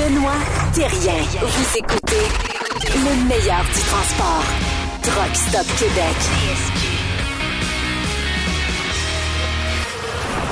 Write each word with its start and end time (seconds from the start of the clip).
Benoît 0.00 0.32
Thérien. 0.72 1.22
Vous 1.42 1.78
écoutez 1.78 2.24
le 2.84 3.28
meilleur 3.28 3.62
du 3.64 3.80
transport. 3.82 4.44
Truck 5.02 5.36
Stop 5.36 5.66
Québec. 5.78 6.16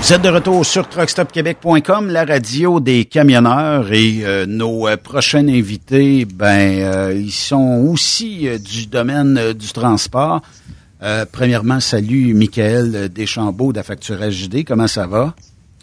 Vous 0.03 0.13
êtes 0.13 0.21
de 0.21 0.29
retour 0.29 0.67
sur 0.67 0.87
truckstopquebec.com, 0.91 2.11
la 2.11 2.27
radio 2.27 2.79
des 2.79 3.07
camionneurs 3.07 3.91
et 3.91 4.19
euh, 4.23 4.45
nos 4.45 4.87
euh, 4.87 4.99
prochains 4.99 5.49
invités, 5.49 6.27
ben 6.27 6.83
euh, 6.83 7.15
ils 7.15 7.33
sont 7.33 7.87
aussi 7.91 8.47
euh, 8.49 8.59
du 8.59 8.87
domaine 8.87 9.55
du 9.55 9.69
transport. 9.69 10.43
Premièrement, 11.33 11.79
salut 11.81 12.35
Michael 12.35 13.09
Deschambault 13.09 13.73
d'Affacturage 13.73 14.35
JD, 14.35 14.65
comment 14.65 14.89
ça 14.89 15.07
va? 15.07 15.33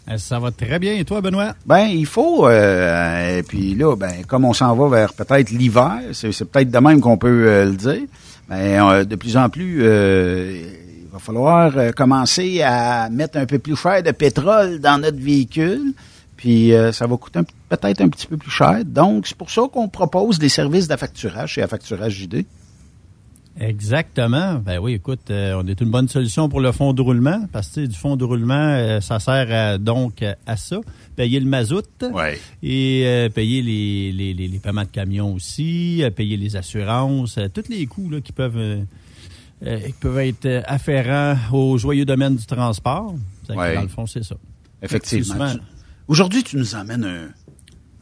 Euh, 0.08 0.18
Ça 0.18 0.38
va 0.38 0.50
très 0.50 0.78
bien. 0.78 0.94
Et 0.94 1.04
toi, 1.04 1.20
Benoît? 1.20 1.54
Ben, 1.64 1.86
il 1.86 2.06
faut. 2.06 2.48
Euh, 2.48 3.38
et 3.38 3.42
puis 3.42 3.74
là, 3.74 3.96
ben, 3.96 4.24
comme 4.26 4.44
on 4.44 4.52
s'en 4.52 4.74
va 4.74 4.88
vers 4.88 5.14
peut-être 5.14 5.50
l'hiver, 5.50 6.00
c'est, 6.12 6.30
peut-être 6.44 6.70
de 6.70 6.78
même 6.78 7.00
qu'on 7.00 7.18
peut 7.18 7.46
euh, 7.48 7.64
le 7.66 7.76
dire. 7.76 8.02
Ben, 8.48 8.88
euh, 8.88 9.04
de 9.04 9.16
plus 9.16 9.36
en 9.36 9.48
plus, 9.48 9.82
il 9.82 11.08
va 11.12 11.18
falloir 11.18 11.72
commencer 11.94 12.62
à 12.62 13.08
mettre 13.10 13.38
un 13.38 13.46
peu 13.46 13.58
plus 13.58 13.76
cher 13.76 14.02
de 14.02 14.10
pétrole 14.12 14.78
dans 14.78 15.00
notre 15.00 15.18
véhicule. 15.18 15.92
Puis 16.36 16.72
ça 16.92 17.06
va 17.06 17.16
coûter 17.16 17.40
peut-être 17.70 18.02
un 18.02 18.08
petit 18.08 18.26
peu 18.26 18.36
plus 18.36 18.50
cher. 18.50 18.84
Donc, 18.84 19.26
c'est 19.26 19.36
pour 19.36 19.50
ça 19.50 19.62
qu'on 19.72 19.88
propose 19.88 20.38
des 20.38 20.50
services 20.50 20.86
d'affacturage 20.86 21.54
chez 21.54 21.62
Affacturage 21.62 22.12
JD. 22.12 22.44
Exactement. 23.58 24.54
Ben 24.58 24.78
oui, 24.78 24.92
écoute, 24.94 25.30
euh, 25.30 25.60
on 25.62 25.66
est 25.66 25.80
une 25.80 25.90
bonne 25.90 26.08
solution 26.08 26.48
pour 26.48 26.60
le 26.60 26.72
fonds 26.72 26.92
de 26.92 27.00
roulement, 27.02 27.46
parce 27.52 27.68
que 27.68 27.86
du 27.86 27.96
fonds 27.96 28.16
de 28.16 28.24
roulement, 28.24 28.54
euh, 28.54 29.00
ça 29.00 29.18
sert 29.18 29.46
à- 29.50 29.78
donc 29.78 30.22
à 30.46 30.56
ça. 30.56 30.80
Payer 31.16 31.40
le 31.40 31.46
mazout 31.46 31.82
Ouais. 32.12 32.38
et 32.62 33.04
euh, 33.06 33.28
payer 33.30 33.62
les, 33.62 34.12
les, 34.12 34.34
les, 34.34 34.48
les 34.48 34.58
paiements 34.58 34.82
de 34.82 34.88
camions 34.88 35.32
aussi, 35.32 36.02
euh, 36.02 36.10
payer 36.10 36.36
les 36.36 36.56
assurances, 36.56 37.38
euh, 37.38 37.48
tous 37.48 37.68
les 37.70 37.86
coûts 37.86 38.10
là, 38.10 38.20
qui 38.20 38.32
peuvent 38.32 38.56
euh, 38.58 38.82
euh, 39.64 39.78
qui 39.80 39.92
peuvent 39.94 40.18
être 40.18 40.62
afférents 40.66 41.36
au 41.52 41.78
joyeux 41.78 42.04
domaine 42.04 42.36
du 42.36 42.44
transport. 42.44 43.14
Ouais. 43.48 43.74
Dans 43.74 43.82
le 43.82 43.88
fond, 43.88 44.06
c'est 44.06 44.22
ça. 44.24 44.36
Effectivement. 44.82 45.52
Aujourd'hui, 46.08 46.42
tu 46.44 46.56
nous 46.58 46.74
emmènes 46.74 47.04
un, 47.04 47.28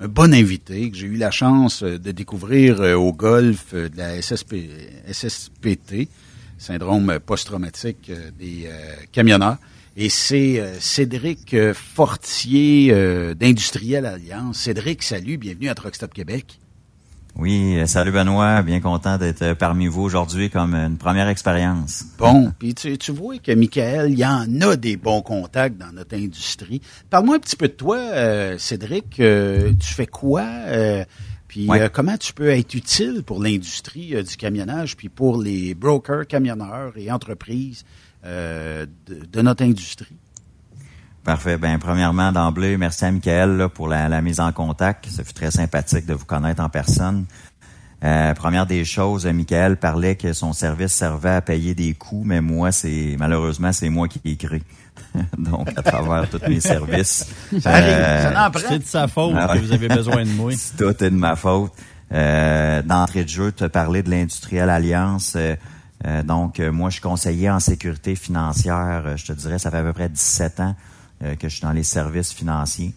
un 0.05 0.09
bon 0.09 0.35
invité 0.35 0.91
que 0.91 0.97
j'ai 0.99 1.07
eu 1.07 1.17
la 1.17 1.31
chance 1.31 1.83
euh, 1.83 1.99
de 1.99 2.13
découvrir 2.13 2.81
euh, 2.83 2.95
au 2.95 3.13
golf 3.13 3.73
euh, 3.73 3.89
de 3.89 3.97
la 3.97 4.21
SSP, 4.21 4.57
SSPT, 5.11 6.09
syndrome 6.59 7.19
post-traumatique 7.25 8.13
des 8.39 8.69
euh. 9.17 9.57
Et 9.97 10.09
c'est 10.09 10.63
Cédric 10.81 11.57
Fortier 11.73 12.93
d'Industriel 13.37 14.07
Alliance. 14.07 14.59
Cédric, 14.59 15.05
salut, 15.05 15.37
bienvenue 15.37 15.69
à 15.69 15.75
Truck 15.75 15.95
Stop 15.95 16.13
Québec. 16.13 16.59
Oui, 17.37 17.77
euh, 17.79 17.87
salut 17.87 18.13
Benoît, 18.13 18.63
bien 18.63 18.81
content 18.81 19.19
d'être 19.19 19.43
euh, 19.43 19.55
parmi 19.57 19.89
vous 19.89 20.03
aujourd'hui 20.03 20.51
comme 20.51 20.75
une 20.75 20.97
première 20.97 21.29
expérience. 21.29 22.05
Bon, 22.17 22.53
puis 22.59 22.75
tu, 22.75 22.97
tu 22.97 23.11
vois 23.11 23.39
que 23.39 23.51
Michael, 23.51 24.13
il 24.13 24.19
y 24.19 24.25
en 24.25 24.61
a 24.61 24.77
des 24.77 24.97
bons 24.97 25.21
contacts 25.21 25.77
dans 25.77 25.91
notre 25.93 26.15
industrie. 26.17 26.81
Parle-moi 27.11 27.37
un 27.37 27.39
petit 27.41 27.57
peu 27.57 27.67
de 27.67 27.73
toi, 27.73 27.97
euh, 27.99 28.57
Cédric. 28.59 29.19
Euh, 29.19 29.73
tu 29.81 29.95
fais 29.95 30.07
quoi? 30.07 30.43
Euh, 30.43 31.05
puis 31.49 31.69
Ouais. 31.69 31.81
euh, 31.83 31.89
comment 31.93 32.17
tu 32.17 32.33
peux 32.33 32.51
être 32.51 32.73
utile 32.75 33.25
pour 33.27 33.43
l'industrie 33.43 34.15
du 34.23 34.37
camionnage, 34.37 34.97
puis 34.97 35.09
pour 35.09 35.43
les 35.43 35.75
brokers, 35.75 36.29
camionneurs 36.29 36.93
et 36.97 37.11
entreprises 37.11 37.85
euh, 38.25 38.87
de, 39.09 39.25
de 39.27 39.43
notre 39.43 39.65
industrie? 39.65 40.17
Parfait. 41.25 41.57
Ben 41.57 41.79
premièrement 41.79 42.33
d'emblée, 42.33 42.77
merci 42.77 43.05
à 43.05 43.11
Michael 43.11 43.57
là, 43.57 43.69
pour 43.69 43.89
la, 43.89 44.09
la 44.09 44.21
mise 44.21 44.41
en 44.41 44.53
contact. 44.53 45.07
Ça 45.07 45.25
fut 45.25 45.33
très 45.33 45.51
sympathique 45.51 46.07
de 46.07 46.15
vous 46.15 46.27
connaître 46.27 46.63
en 46.63 46.69
personne. 46.69 47.25
Euh, 48.05 48.35
première 48.35 48.67
des 48.67 48.85
choses, 48.85 49.25
Michael 49.25 49.79
parlait 49.79 50.17
que 50.17 50.35
son 50.35 50.53
service 50.53 50.93
servait 50.93 51.31
à 51.31 51.41
payer 51.41 51.75
des 51.75 51.95
coûts, 51.95 52.23
mais 52.27 52.43
moi, 52.43 52.71
c'est 52.71 53.17
malheureusement 53.19 53.73
c'est 53.73 53.89
moi 53.89 54.09
qui 54.09 54.21
ai 54.27 54.37
créé. 54.37 54.63
Donc 55.39 55.71
à 55.77 55.83
travers 55.83 56.29
tous 56.29 56.47
mes 56.47 56.61
services. 56.61 57.27
Ça 57.59 57.71
arrive, 57.71 57.87
euh. 57.89 58.59
C'est 58.69 58.79
de 58.81 58.85
sa 58.85 59.09
faute 59.09 59.35
Ah 59.39 59.55
que 59.55 59.61
vous 59.61 59.73
avez 59.73 59.89
besoin 59.89 60.25
de 60.25 60.31
moi. 60.31 60.53
Tout 60.79 61.03
est 61.03 61.11
de 61.11 61.17
ma 61.17 61.37
faute. 61.37 61.73
Euh, 62.13 62.83
D'entrée 62.83 63.25
de 63.25 63.29
jeu, 63.31 63.51
tu 63.51 63.65
as 63.65 63.71
parlé 63.71 64.03
de 64.03 64.11
l'Industrielle 64.11 64.69
Alliance. 64.69 65.33
Euh, 65.37 65.57
euh, 66.07 66.23
donc, 66.23 66.61
euh, 66.61 66.71
moi, 66.71 66.91
je 66.91 66.95
suis 66.95 67.03
conseiller 67.03 67.51
en 67.51 67.61
sécurité 67.61 68.15
financière. 68.15 69.03
Euh, 69.07 69.17
je 69.17 69.27
te 69.27 69.33
dirais, 69.33 69.59
ça 69.59 69.71
fait 69.71 69.79
à 69.79 69.83
peu 69.83 69.93
près 69.93 70.09
17 70.09 70.61
ans 70.61 70.77
euh, 71.25 71.35
que 71.35 71.49
je 71.49 71.57
suis 71.57 71.63
dans 71.63 71.73
les 71.73 71.83
services 71.83 72.33
financiers. 72.33 72.95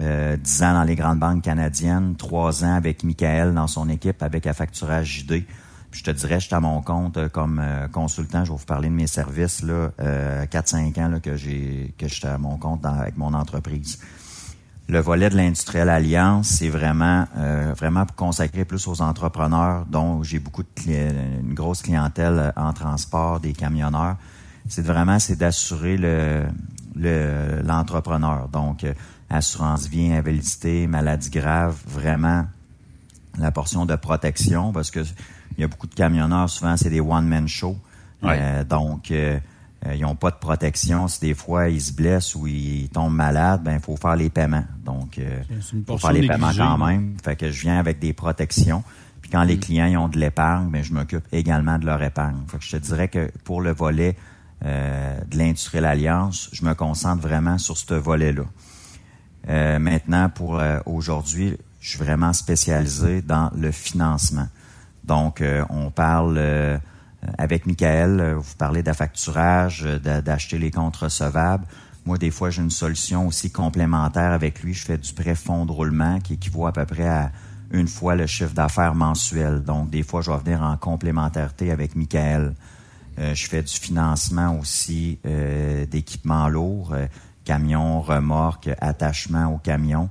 Euh, 0.00 0.36
10 0.36 0.62
ans 0.62 0.72
dans 0.74 0.84
les 0.84 0.96
grandes 0.96 1.18
banques 1.18 1.42
canadiennes, 1.42 2.16
3 2.16 2.64
ans 2.64 2.74
avec 2.74 3.04
Michael 3.04 3.54
dans 3.54 3.66
son 3.66 3.88
équipe, 3.88 4.22
avec 4.22 4.46
Affacturage 4.46 5.24
JD. 5.26 5.44
Puis 5.92 6.00
je 6.00 6.04
te 6.04 6.10
dirais, 6.10 6.40
je 6.40 6.46
suis 6.46 6.54
à 6.54 6.60
mon 6.60 6.80
compte 6.80 7.18
euh, 7.18 7.28
comme 7.28 7.60
euh, 7.62 7.86
consultant. 7.86 8.44
Je 8.46 8.50
vais 8.50 8.56
vous 8.56 8.64
parler 8.64 8.88
de 8.88 8.94
mes 8.94 9.06
services, 9.06 9.62
là, 9.62 9.90
euh, 10.00 10.46
4-5 10.46 10.98
ans 10.98 11.20
que 11.22 11.36
j'ai 11.36 11.94
que 11.98 12.08
je 12.08 12.14
suis 12.14 12.26
à 12.26 12.38
mon 12.38 12.56
compte 12.56 12.84
avec 12.86 13.18
mon 13.18 13.34
entreprise. 13.34 13.98
Le 14.88 15.00
volet 15.00 15.28
de 15.28 15.36
l'industriel 15.36 15.90
alliance, 15.90 16.48
c'est 16.48 16.68
vraiment 16.68 17.26
vraiment 17.76 18.04
pour 18.04 18.16
consacrer 18.16 18.64
plus 18.64 18.88
aux 18.88 19.00
entrepreneurs, 19.00 19.86
dont 19.86 20.22
j'ai 20.22 20.40
beaucoup 20.40 20.64
de 20.64 20.68
une 21.40 21.54
grosse 21.54 21.82
clientèle 21.82 22.52
en 22.56 22.72
transport, 22.72 23.38
des 23.38 23.52
camionneurs. 23.52 24.16
C'est 24.68 24.84
vraiment 24.84 25.18
c'est 25.20 25.36
d'assurer 25.36 25.96
le 25.96 26.42
le- 26.96 27.62
l'entrepreneur. 27.64 28.48
Donc 28.48 28.84
euh, 28.84 28.92
assurance 29.30 29.86
vie, 29.88 30.12
invalidité, 30.12 30.86
maladie 30.86 31.30
grave, 31.30 31.76
vraiment 31.86 32.46
la 33.38 33.50
portion 33.50 33.86
de 33.86 33.96
protection 33.96 34.72
parce 34.72 34.90
que 34.90 35.00
il 35.56 35.60
y 35.60 35.64
a 35.64 35.68
beaucoup 35.68 35.86
de 35.86 35.94
camionneurs 35.94 36.48
souvent 36.50 36.76
c'est 36.76 36.90
des 36.90 37.00
one 37.00 37.26
man 37.26 37.48
show. 37.48 37.76
Ouais. 38.22 38.36
Euh, 38.40 38.64
donc 38.64 39.10
euh, 39.10 39.38
euh, 39.86 39.94
ils 39.96 40.04
ont 40.04 40.14
pas 40.14 40.30
de 40.30 40.36
protection. 40.36 41.08
Si 41.08 41.20
des 41.20 41.34
fois 41.34 41.68
ils 41.68 41.80
se 41.80 41.92
blessent 41.92 42.34
ou 42.34 42.46
ils 42.46 42.88
tombent 42.90 43.14
malades, 43.14 43.62
ben 43.64 43.74
il 43.74 43.80
faut 43.80 43.96
faire 43.96 44.16
les 44.16 44.30
paiements. 44.30 44.64
Donc 44.84 45.18
euh, 45.18 45.42
faut 45.86 45.98
faire 45.98 46.12
les 46.12 46.26
paiements 46.26 46.52
quand 46.56 46.78
même. 46.78 47.16
Fait 47.24 47.36
que 47.36 47.50
je 47.50 47.62
viens 47.62 47.78
avec 47.78 47.98
des 47.98 48.12
protections. 48.12 48.82
Puis 49.22 49.30
quand 49.30 49.44
Mm. 49.44 49.48
les 49.48 49.58
clients 49.58 49.86
ils 49.86 49.96
ont 49.96 50.08
de 50.08 50.18
l'épargne, 50.18 50.68
ben 50.70 50.82
je 50.84 50.92
m'occupe 50.92 51.24
également 51.32 51.78
de 51.78 51.86
leur 51.86 52.02
épargne. 52.02 52.36
Fait 52.48 52.58
que 52.58 52.64
je 52.64 52.70
te 52.72 52.76
dirais 52.76 53.08
que 53.08 53.30
pour 53.44 53.60
le 53.62 53.72
volet 53.72 54.14
euh, 54.64 55.20
de 55.28 55.38
l'industriel 55.38 55.84
alliance, 55.84 56.48
je 56.52 56.64
me 56.64 56.74
concentre 56.74 57.22
vraiment 57.22 57.58
sur 57.58 57.76
ce 57.76 57.94
volet-là. 57.94 58.44
Euh, 59.48 59.78
maintenant, 59.78 60.28
pour 60.28 60.58
euh, 60.58 60.78
aujourd'hui, 60.86 61.56
je 61.80 61.90
suis 61.90 61.98
vraiment 61.98 62.32
spécialisé 62.32 63.22
dans 63.22 63.50
le 63.56 63.72
financement. 63.72 64.46
Donc, 65.04 65.42
on 65.68 65.90
parle 65.90 66.40
avec 67.36 67.66
Michael, 67.66 68.34
vous 68.38 68.54
parlez 68.56 68.84
d'affacturage, 68.84 69.82
d'a- 69.82 70.22
d'acheter 70.22 70.58
les 70.58 70.70
comptes 70.70 70.94
recevables. 70.94 71.64
Moi, 72.04 72.18
des 72.18 72.30
fois, 72.30 72.50
j'ai 72.50 72.62
une 72.62 72.70
solution 72.70 73.26
aussi 73.26 73.50
complémentaire 73.50 74.30
avec 74.30 74.62
lui. 74.62 74.74
Je 74.74 74.84
fais 74.84 74.98
du 74.98 75.12
prêt 75.12 75.34
fonds 75.34 75.66
de 75.66 75.72
roulement 75.72 76.20
qui 76.20 76.34
équivaut 76.34 76.66
à 76.66 76.72
peu 76.72 76.86
près 76.86 77.08
à 77.08 77.32
une 77.72 77.88
fois 77.88 78.14
le 78.14 78.26
chiffre 78.26 78.54
d'affaires 78.54 78.94
mensuel. 78.94 79.62
Donc, 79.64 79.90
des 79.90 80.04
fois, 80.04 80.20
je 80.20 80.30
vais 80.30 80.38
venir 80.38 80.62
en 80.62 80.76
complémentarité 80.76 81.72
avec 81.72 81.96
Michael. 81.96 82.54
Euh, 83.18 83.34
je 83.34 83.46
fais 83.46 83.62
du 83.62 83.72
financement 83.72 84.58
aussi 84.58 85.18
euh, 85.26 85.84
d'équipements 85.86 86.48
lourds, 86.48 86.92
euh, 86.94 87.06
camions, 87.44 88.00
remorques, 88.00 88.70
attachements 88.80 89.52
aux 89.54 89.58
camions, 89.58 90.08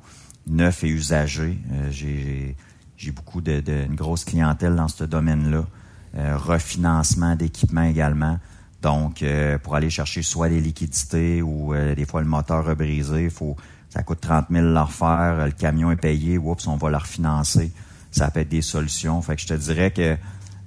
neufs 0.47 0.83
et 0.83 0.89
usagés. 0.89 1.57
Euh, 1.71 1.91
j'ai 1.91 3.11
beaucoup 3.11 3.41
de, 3.41 3.63
grosse 3.95 4.25
clientèle 4.25 4.75
dans 4.75 4.87
ce 4.87 5.03
domaine-là. 5.03 5.65
Refinancement 6.13 7.37
d'équipements 7.37 7.83
également. 7.83 8.37
Donc, 8.81 9.23
pour 9.63 9.75
aller 9.75 9.89
chercher 9.89 10.23
soit 10.23 10.49
des 10.49 10.59
liquidités 10.59 11.41
ou 11.41 11.73
des 11.95 12.05
fois 12.05 12.21
le 12.21 12.27
moteur 12.27 12.67
a 12.67 12.75
brisé, 12.75 13.29
faut, 13.29 13.55
ça 13.89 14.03
coûte 14.03 14.19
30 14.19 14.47
000 14.51 14.65
le 14.65 14.79
refaire, 14.81 15.45
le 15.45 15.51
camion 15.51 15.89
est 15.89 15.95
payé, 15.95 16.37
oups, 16.37 16.67
on 16.67 16.75
va 16.75 16.89
le 16.89 16.97
refinancer. 16.97 17.71
Ça 18.11 18.29
peut 18.29 18.41
être 18.41 18.49
des 18.49 18.61
solutions. 18.61 19.21
Fait 19.21 19.37
que 19.37 19.41
je 19.41 19.47
te 19.47 19.53
dirais 19.53 19.91
que 19.91 20.17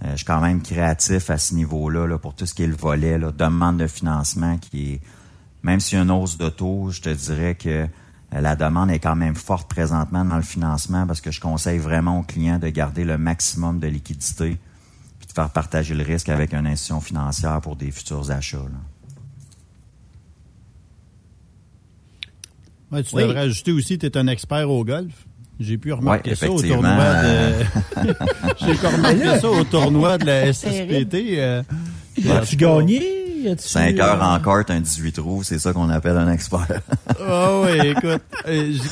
euh, 0.02 0.12
je 0.12 0.16
suis 0.16 0.24
quand 0.24 0.40
même 0.40 0.62
créatif 0.62 1.30
à 1.30 1.38
ce 1.38 1.54
niveau-là 1.54 2.06
là, 2.06 2.18
pour 2.18 2.34
tout 2.34 2.46
ce 2.46 2.54
qui 2.54 2.62
est 2.62 2.66
le 2.66 2.76
volet, 2.76 3.18
là, 3.18 3.30
demande 3.32 3.78
de 3.78 3.86
financement 3.86 4.58
qui 4.58 4.94
est, 4.94 5.00
même 5.62 5.80
s'il 5.80 5.96
y 5.98 6.00
a 6.00 6.04
une 6.04 6.10
hausse 6.10 6.36
de 6.38 6.48
taux, 6.48 6.90
je 6.90 7.00
te 7.00 7.08
dirais 7.10 7.54
que 7.54 7.68
euh, 7.68 7.86
la 8.40 8.56
demande 8.56 8.90
est 8.90 8.98
quand 8.98 9.16
même 9.16 9.36
forte 9.36 9.68
présentement 9.70 10.24
dans 10.24 10.36
le 10.36 10.42
financement 10.42 11.06
parce 11.06 11.20
que 11.20 11.30
je 11.30 11.40
conseille 11.40 11.78
vraiment 11.78 12.18
aux 12.18 12.22
clients 12.22 12.58
de 12.58 12.68
garder 12.68 13.04
le 13.04 13.16
maximum 13.18 13.78
de 13.78 13.86
liquidité 13.86 14.58
puis 15.18 15.28
de 15.28 15.32
faire 15.32 15.50
partager 15.50 15.94
le 15.94 16.02
risque 16.02 16.28
avec 16.28 16.52
une 16.52 16.66
institution 16.66 17.00
financière 17.00 17.60
pour 17.60 17.76
des 17.76 17.90
futurs 17.90 18.30
achats. 18.30 18.56
là. 18.58 18.80
Ouais, 22.92 23.02
tu 23.02 23.14
Oui. 23.16 23.22
devrais 23.22 23.40
ajouter 23.40 23.72
aussi, 23.72 23.98
tu 23.98 24.06
es 24.06 24.16
un 24.16 24.26
expert 24.26 24.70
au 24.70 24.84
golf. 24.84 25.26
J'ai 25.60 25.78
pu 25.78 25.92
remarquer 25.92 26.30
Ouais, 26.30 26.36
ça 26.36 26.50
au 26.50 26.60
tournoi 26.60 27.22
de. 27.22 27.52
J'ai 28.66 28.74
pu 28.74 28.86
remarquer 28.86 29.40
ça 29.40 29.48
au 29.50 29.64
tournoi 29.64 30.18
de 30.18 30.26
la 30.26 30.52
SSPT. 30.52 31.14
euh, 31.38 31.62
As-tu 32.30 32.56
gagné? 32.56 33.02
5 33.58 33.98
heures 34.00 34.22
en 34.22 34.38
carte, 34.40 34.70
un 34.70 34.80
18 34.80 35.12
trous, 35.12 35.42
c'est 35.42 35.58
ça 35.58 35.72
qu'on 35.74 35.90
appelle 35.90 36.16
un 36.16 36.32
expert. 36.32 36.66
Ah 37.20 37.60
oui, 37.62 37.88
écoute, 37.90 38.22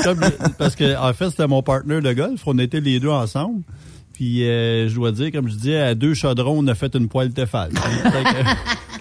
comme, 0.05 0.20
parce 0.59 0.76
que 0.76 0.94
en 0.97 1.12
fait, 1.14 1.31
c'était 1.31 1.47
mon 1.47 1.62
partenaire 1.62 2.03
de 2.03 2.12
golf. 2.12 2.43
On 2.44 2.59
était 2.59 2.81
les 2.81 3.00
deux 3.00 3.09
ensemble. 3.09 3.62
Puis 4.12 4.41
je 4.41 4.94
dois 4.94 5.11
dire, 5.11 5.32
comme 5.32 5.49
je 5.49 5.55
disais, 5.55 5.81
à 5.81 5.94
deux 5.94 6.12
chaudrons, 6.14 6.59
on 6.59 6.67
a 6.69 6.75
fait 6.75 6.94
une 6.94 7.09
poêle 7.09 7.32
Tefal. 7.32 7.70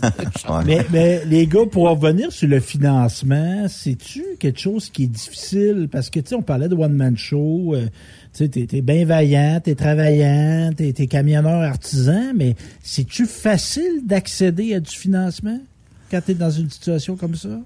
mais, 0.92 1.24
les 1.24 1.46
gars, 1.46 1.66
pour 1.70 1.88
revenir 1.88 2.32
sur 2.32 2.48
le 2.48 2.60
financement, 2.60 3.66
c'est-tu 3.68 4.24
quelque 4.38 4.60
chose 4.60 4.90
qui 4.90 5.04
est 5.04 5.08
difficile? 5.08 5.88
Parce 5.90 6.10
que, 6.10 6.20
tu 6.20 6.30
sais, 6.30 6.34
on 6.34 6.42
parlait 6.42 6.68
de 6.68 6.74
one-man 6.74 7.16
show. 7.16 7.74
Euh, 7.74 7.86
tu 8.32 8.44
sais, 8.44 8.48
t'es, 8.48 8.80
bien 8.80 9.04
vaillant, 9.04 9.60
t'es 9.62 9.74
travaillant, 9.74 10.72
t'es, 10.74 10.92
camionneur 11.06 11.62
artisan, 11.62 12.32
mais 12.34 12.56
c'est-tu 12.82 13.26
facile 13.26 14.06
d'accéder 14.06 14.74
à 14.74 14.80
du 14.80 14.90
financement 14.90 15.58
quand 16.10 16.20
t'es 16.24 16.34
dans 16.34 16.50
une 16.50 16.70
situation 16.70 17.16
comme 17.16 17.34
ça? 17.34 17.60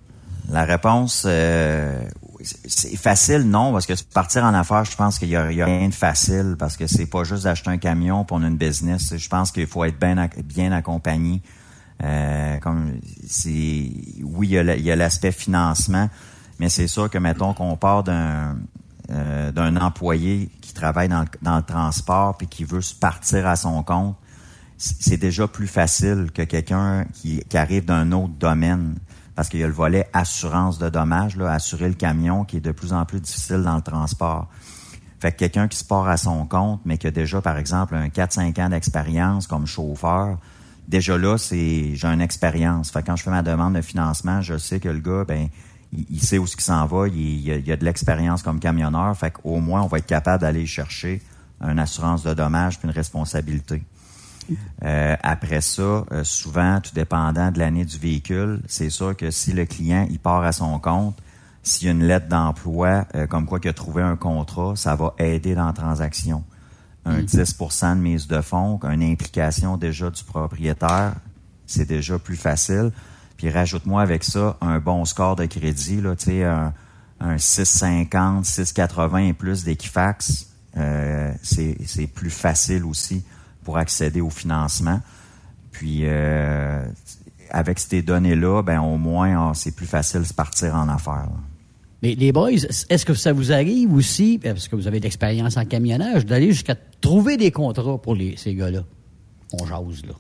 La 0.51 0.65
réponse, 0.65 1.25
euh, 1.27 2.01
c'est 2.43 2.97
facile, 2.97 3.43
non, 3.43 3.73
parce 3.73 3.87
que 3.87 3.95
partir 4.13 4.45
en 4.45 4.55
affaires, 4.55 4.85
je 4.85 4.97
pense 4.97 5.19
qu'il 5.19 5.29
y, 5.29 5.37
a, 5.37 5.45
rien 5.45 5.89
de 5.89 5.95
facile, 5.95 6.57
parce 6.59 6.77
que 6.77 6.87
c'est 6.87 7.07
pas 7.07 7.25
juste 7.25 7.45
d'acheter 7.45 7.71
un 7.71 7.79
camion 7.79 8.25
pour 8.25 8.39
une 8.39 8.57
business. 8.57 9.15
Je 9.17 9.29
pense 9.29 9.51
qu'il 9.51 9.67
faut 9.67 9.85
être 9.85 9.99
bien, 9.99 10.29
bien 10.45 10.73
accompagné. 10.73 11.43
Euh, 12.03 12.59
comme 12.59 13.01
c'est 13.27 13.91
oui, 14.23 14.49
il 14.49 14.83
y 14.83 14.91
a 14.91 14.97
l'aspect 14.97 15.33
financement, 15.33 16.11
mais 16.59 16.69
c'est 16.69 16.89
sûr 16.89 17.09
que 17.09 17.19
mettons 17.19 17.55
qu'on 17.55 17.77
part 17.77 18.03
d'un 18.03 18.57
euh, 19.11 19.53
d'un 19.53 19.77
employé 19.77 20.51
qui 20.61 20.75
travaille 20.75 21.09
dans 21.09 21.21
le, 21.21 21.27
dans 21.41 21.57
le 21.57 21.63
transport 21.63 22.37
puis 22.37 22.49
qui 22.49 22.65
veut 22.65 22.81
se 22.81 22.93
partir 22.93 23.47
à 23.47 23.55
son 23.55 23.85
compte, 23.85 24.17
c'est 24.79 25.17
déjà 25.17 25.47
plus 25.47 25.69
facile 25.69 26.33
que 26.35 26.43
quelqu'un 26.43 27.05
qui, 27.13 27.41
qui 27.49 27.57
arrive 27.57 27.85
d'un 27.85 28.11
autre 28.11 28.35
domaine 28.39 28.97
parce 29.37 29.49
qu'il 29.49 29.61
y 29.61 29.63
a 29.63 29.69
le 29.69 29.73
volet 29.73 30.09
assurance 30.13 30.79
de 30.79 30.89
dommages, 30.89 31.37
là, 31.37 31.53
assurer 31.53 31.89
le 31.89 31.95
camion 31.95 32.45
qui 32.45 32.57
est 32.57 32.61
de 32.61 32.73
plus 32.73 32.93
en 32.93 33.05
plus 33.05 33.21
difficile 33.21 33.63
dans 33.63 33.77
le 33.77 33.83
transport. 33.83 34.49
Fait 35.21 35.31
que 35.31 35.37
quelqu'un 35.37 35.69
qui 35.69 35.79
se 35.79 35.85
part 35.85 36.09
à 36.09 36.17
son 36.17 36.45
compte, 36.47 36.81
mais 36.85 36.99
qui 36.99 37.07
a 37.07 37.11
déjà, 37.11 37.41
par 37.41 37.59
exemple, 37.59 37.95
un 37.95 38.09
4-5 38.09 38.61
ans 38.61 38.69
d'expérience 38.71 39.47
comme 39.47 39.67
chauffeur, 39.67 40.39
déjà 40.89 41.19
là, 41.19 41.39
c'est 41.39 41.95
j'ai 41.95 42.07
une 42.07 42.21
expérience. 42.21 42.91
Fait 42.91 43.03
quand 43.03 43.17
je 43.17 43.23
fais 43.23 43.31
ma 43.31 43.43
demande 43.43 43.75
de 43.75 43.81
financement, 43.81 44.41
je 44.41 44.59
sais 44.59 44.81
que 44.81 44.89
le 44.89 45.01
gars, 45.01 45.25
ben, 45.25 45.49
il, 45.93 46.21
sait 46.21 46.39
où 46.39 46.47
ce 46.47 46.57
qu'il 46.57 46.65
s'en 46.65 46.87
va, 46.87 47.09
il, 47.09 47.47
il, 47.47 47.73
a, 47.73 47.77
de 47.77 47.85
l'expérience 47.85 48.43
comme 48.43 48.61
camionneur. 48.61 49.17
Fait 49.17 49.31
qu'au 49.31 49.59
moins, 49.59 49.83
on 49.83 49.87
va 49.87 49.99
être 49.99 50.07
capable 50.07 50.43
d'aller 50.43 50.67
chercher 50.67 51.23
une 51.61 51.79
assurance 51.79 52.23
de 52.23 52.35
dommages 52.35 52.79
puis 52.79 52.89
une 52.89 52.95
responsabilité. 52.95 53.83
Euh, 54.85 55.17
après 55.23 55.61
ça, 55.61 55.83
euh, 55.83 56.23
souvent, 56.23 56.81
tout 56.81 56.95
dépendant 56.95 57.51
de 57.51 57.59
l'année 57.59 57.85
du 57.85 57.99
véhicule, 57.99 58.61
c'est 58.67 58.91
sûr 58.91 59.17
que 59.17 59.31
si 59.31 59.53
le 59.53 59.65
client 59.65 60.07
il 60.09 60.19
part 60.19 60.45
à 60.45 60.53
son 60.53 60.79
compte, 60.79 61.17
s'il 61.63 61.87
y 61.87 61.91
a 61.91 61.93
une 61.93 62.05
lettre 62.05 62.29
d'emploi, 62.29 63.07
euh, 63.15 63.27
comme 63.27 63.47
quoi 63.47 63.59
qu'il 63.59 63.71
a 63.71 63.75
trouvé 63.75 64.03
un 64.03 64.17
contrat, 64.17 64.77
ça 64.77 64.95
va 64.95 65.15
aider 65.19 65.55
dans 65.55 65.67
la 65.67 65.73
transaction 65.73 66.45
un 67.07 67.23
10 67.23 67.59
mm. 67.59 67.95
de 67.95 67.95
mise 67.95 68.27
de 68.27 68.41
fonds, 68.41 68.79
une 68.83 69.03
implication 69.03 69.77
déjà 69.77 70.11
du 70.11 70.23
propriétaire, 70.25 71.15
c'est 71.67 71.87
déjà 71.87 72.19
plus 72.19 72.37
facile. 72.37 72.91
Puis 73.37 73.51
rajoute-moi 73.51 74.03
avec 74.03 74.25
ça 74.25 74.57
un 74.61 74.79
bon 74.79 75.05
score 75.05 75.37
de 75.37 75.47
crédit, 75.47 76.01
là, 76.01 76.17
tu 76.17 76.27
sais, 76.27 76.45
un, 76.45 76.73
650, 77.39 78.45
680 78.45 79.19
et 79.19 79.33
plus 79.33 79.65
d'Equifax, 79.65 80.49
euh, 80.77 81.33
c'est 81.43 82.07
plus 82.15 82.31
facile 82.31 82.85
aussi 82.85 83.25
pour 83.65 83.79
accéder 83.79 84.21
au 84.21 84.29
financement. 84.29 85.01
Puis 85.73 86.03
euh, 86.05 86.85
avec 87.51 87.79
ces 87.79 88.03
données-là, 88.03 88.63
ben 88.63 88.81
au 88.81 88.99
moins 88.99 89.55
c'est 89.55 89.75
plus 89.75 89.87
facile 89.87 90.23
de 90.23 90.33
partir 90.33 90.75
en 90.75 90.89
affaires. 90.89 91.29
Mais 92.03 92.15
les 92.15 92.33
boys, 92.33 92.51
est-ce 92.51 93.07
que 93.07 93.15
ça 93.15 93.33
vous 93.33 93.53
arrive 93.53 93.93
aussi, 93.95 94.39
parce 94.39 94.69
que 94.69 94.77
vous 94.77 94.87
avez 94.87 94.99
de 94.99 95.05
l'expérience 95.05 95.57
en 95.57 95.65
camionnage, 95.65 96.27
d'aller 96.27 96.53
jusqu'à 96.53 96.77
trouver 97.01 97.37
des 97.37 97.51
contrats 97.51 97.99
pour 97.99 98.17
ces 98.37 98.55
gars-là? 98.55 98.85
On 99.53 99.65
jase, 99.65 100.05
là. 100.05 100.15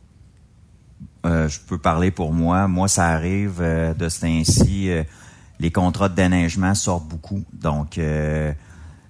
Euh, 1.26 1.48
je 1.48 1.58
peux 1.60 1.78
parler 1.78 2.10
pour 2.10 2.32
moi. 2.32 2.68
Moi, 2.68 2.88
ça 2.88 3.08
arrive 3.08 3.58
euh, 3.60 3.94
de 3.94 4.08
ce 4.08 4.26
ainsi. 4.26 4.88
Euh, 4.88 5.02
les 5.58 5.70
contrats 5.70 6.08
de 6.08 6.14
déneigement 6.14 6.74
sortent 6.74 7.08
beaucoup. 7.08 7.42
Donc, 7.52 7.98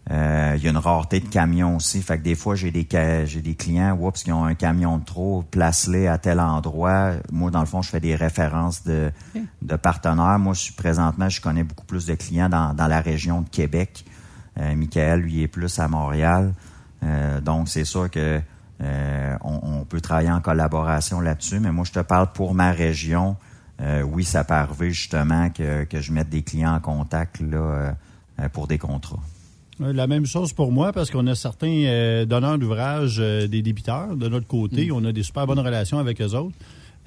il 0.08 0.62
y 0.62 0.68
a 0.68 0.70
une 0.70 0.76
rareté 0.76 1.20
de 1.20 1.28
camions 1.28 1.76
aussi. 1.76 2.00
Fait 2.00 2.18
que 2.18 2.22
des 2.22 2.36
fois, 2.36 2.54
j'ai 2.54 2.70
des 2.70 2.86
j'ai 3.26 3.42
des 3.42 3.54
clients, 3.54 3.98
oups, 4.00 4.22
qui 4.22 4.32
ont 4.32 4.44
un 4.44 4.54
camion 4.54 4.98
de 4.98 5.04
trop, 5.04 5.44
place-les 5.50 6.06
à 6.06 6.16
tel 6.16 6.38
endroit. 6.38 7.12
Moi, 7.32 7.50
dans 7.50 7.60
le 7.60 7.66
fond, 7.66 7.82
je 7.82 7.90
fais 7.90 8.00
des 8.00 8.14
références 8.14 8.84
de, 8.84 9.10
de 9.62 9.76
partenaires. 9.76 10.38
Moi, 10.38 10.54
je 10.54 10.60
suis 10.60 10.74
présentement, 10.74 11.28
je 11.28 11.40
connais 11.40 11.64
beaucoup 11.64 11.86
plus 11.86 12.06
de 12.06 12.14
clients 12.14 12.48
dans, 12.48 12.72
dans 12.72 12.86
la 12.86 13.00
région 13.00 13.40
de 13.40 13.48
Québec. 13.48 14.04
Euh, 14.58 14.74
Michael, 14.74 15.20
lui, 15.20 15.42
est 15.42 15.48
plus 15.48 15.78
à 15.78 15.88
Montréal. 15.88 16.54
Euh, 17.02 17.40
donc, 17.40 17.68
c'est 17.68 17.84
sûr 17.84 18.10
que 18.10 18.40
euh, 18.82 19.36
on, 19.42 19.84
peut 19.84 20.00
travailler 20.00 20.30
en 20.30 20.40
collaboration 20.40 21.20
là-dessus. 21.20 21.60
Mais 21.60 21.72
moi, 21.72 21.84
je 21.84 21.92
te 21.92 22.00
parle 22.00 22.32
pour 22.32 22.54
ma 22.54 22.72
région. 22.72 23.36
oui, 24.04 24.24
ça 24.24 24.44
peut 24.44 24.54
arriver 24.54 24.90
justement 24.90 25.50
que, 25.50 25.84
que 25.84 26.00
je 26.00 26.12
mette 26.12 26.28
des 26.28 26.42
clients 26.42 26.74
en 26.74 26.80
contact 26.80 27.40
là, 27.40 27.94
pour 28.52 28.66
des 28.66 28.78
contrats. 28.78 29.20
Euh, 29.80 29.92
la 29.92 30.06
même 30.06 30.26
chose 30.26 30.52
pour 30.52 30.72
moi, 30.72 30.92
parce 30.92 31.10
qu'on 31.10 31.26
a 31.26 31.34
certains 31.34 31.84
euh, 31.84 32.24
donneurs 32.24 32.58
d'ouvrage 32.58 33.18
euh, 33.20 33.46
des 33.46 33.62
débiteurs 33.62 34.16
de 34.16 34.28
notre 34.28 34.46
côté. 34.46 34.86
Mm. 34.86 34.92
On 34.92 35.04
a 35.04 35.12
des 35.12 35.22
super 35.22 35.46
bonnes 35.46 35.60
relations 35.60 35.98
avec 35.98 36.20
eux 36.20 36.34
autres. 36.34 36.54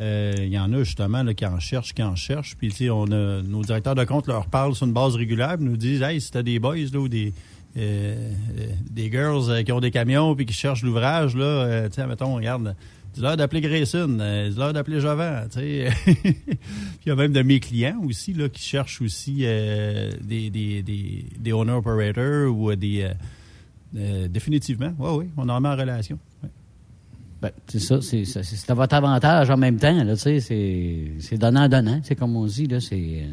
Il 0.02 0.48
y 0.48 0.58
en 0.58 0.72
a 0.72 0.84
justement 0.84 1.24
là, 1.24 1.34
qui 1.34 1.46
en 1.46 1.60
cherchent, 1.60 1.94
qui 1.94 2.04
en 2.04 2.16
cherchent. 2.16 2.56
Puis, 2.56 2.90
on 2.90 3.12
a, 3.12 3.42
nos 3.42 3.64
directeurs 3.64 3.96
de 3.96 4.06
compte 4.06 4.28
leur 4.28 4.46
parlent 4.46 4.74
sur 4.74 4.88
une 4.88 4.94
base 4.94 5.16
régulière, 5.16 5.58
nous 5.60 5.76
disent 5.76 6.02
Hey, 6.02 6.22
si 6.22 6.32
t'as 6.32 6.42
des 6.42 6.58
boys 6.58 6.78
là, 6.94 7.00
ou 7.00 7.10
des, 7.10 7.34
des 7.76 9.12
girls 9.12 9.62
qui 9.66 9.72
ont 9.74 9.82
des 9.82 9.92
camions 9.92 10.36
puis 10.36 10.46
qui 10.46 10.54
cherchent 10.54 10.84
l'ouvrage, 10.84 11.36
là, 11.36 11.90
tu 11.90 11.96
sais, 11.96 12.08
mettons, 12.08 12.36
regarde 12.36 12.78
c'est 13.14 13.22
l'heure 13.22 13.38
d'appeler 13.38 13.62
Grayson, 13.62 14.18
c'est 14.20 14.58
l'heure 14.58 14.74
d'appeler 14.74 15.00
Jovan. 15.00 15.48
il 15.58 15.92
y 17.06 17.10
a 17.10 17.16
même 17.16 17.34
de 17.34 17.42
mes 17.42 17.60
clients 17.60 18.02
aussi 18.08 18.34
là, 18.34 18.50
qui 18.50 18.62
cherchent 18.62 19.02
aussi 19.02 19.40
euh, 19.44 20.12
des, 20.22 20.50
des, 20.50 20.84
des, 20.84 21.26
des 21.38 21.52
owner 21.52 21.74
operators 21.74 22.56
ou 22.56 22.74
des. 22.76 23.04
Euh, 23.04 23.14
euh, 23.98 24.28
définitivement, 24.28 24.94
oui, 25.00 25.10
oui, 25.18 25.30
on 25.36 25.50
en 25.50 25.60
met 25.60 25.70
en 25.70 25.76
relation. 25.76 26.20
Ben, 27.42 27.52
c'est 27.68 27.80
ça, 27.80 28.00
c'est 28.02 28.70
à 28.70 28.74
votre 28.74 28.94
avantage 28.94 29.50
en 29.50 29.58
même 29.58 29.78
temps. 29.78 30.04
Là, 30.04 30.16
c'est 30.16 31.38
donnant-donnant, 31.38 32.02
c'est 32.04 32.16
comme 32.16 32.36
on 32.36 32.46
dit. 32.46 32.68
Là, 32.68 32.80
c'est, 32.80 33.26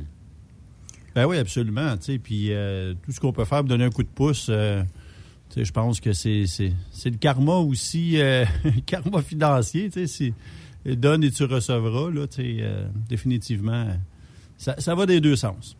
Ben 1.14 1.26
oui, 1.26 1.36
absolument. 1.36 1.96
Puis 2.22 2.52
tout 3.02 3.12
ce 3.12 3.20
qu'on 3.20 3.32
peut 3.32 3.44
faire 3.44 3.58
pour 3.58 3.68
donner 3.68 3.84
un 3.84 3.90
coup 3.90 4.04
de 4.04 4.08
pouce 4.08 4.50
je 5.54 5.72
pense 5.72 6.00
que 6.00 6.12
c'est, 6.12 6.44
le 7.04 7.16
karma 7.18 7.54
aussi, 7.54 8.20
euh, 8.20 8.44
le 8.64 8.80
karma 8.80 9.22
financier. 9.22 9.90
Donne 10.84 11.24
et 11.24 11.30
tu 11.30 11.44
recevras, 11.44 12.10
là, 12.10 12.26
euh, 12.38 12.88
définitivement. 13.08 13.86
Ça, 14.56 14.94
va 14.94 15.06
des 15.06 15.20
deux 15.20 15.36
sens. 15.36 15.76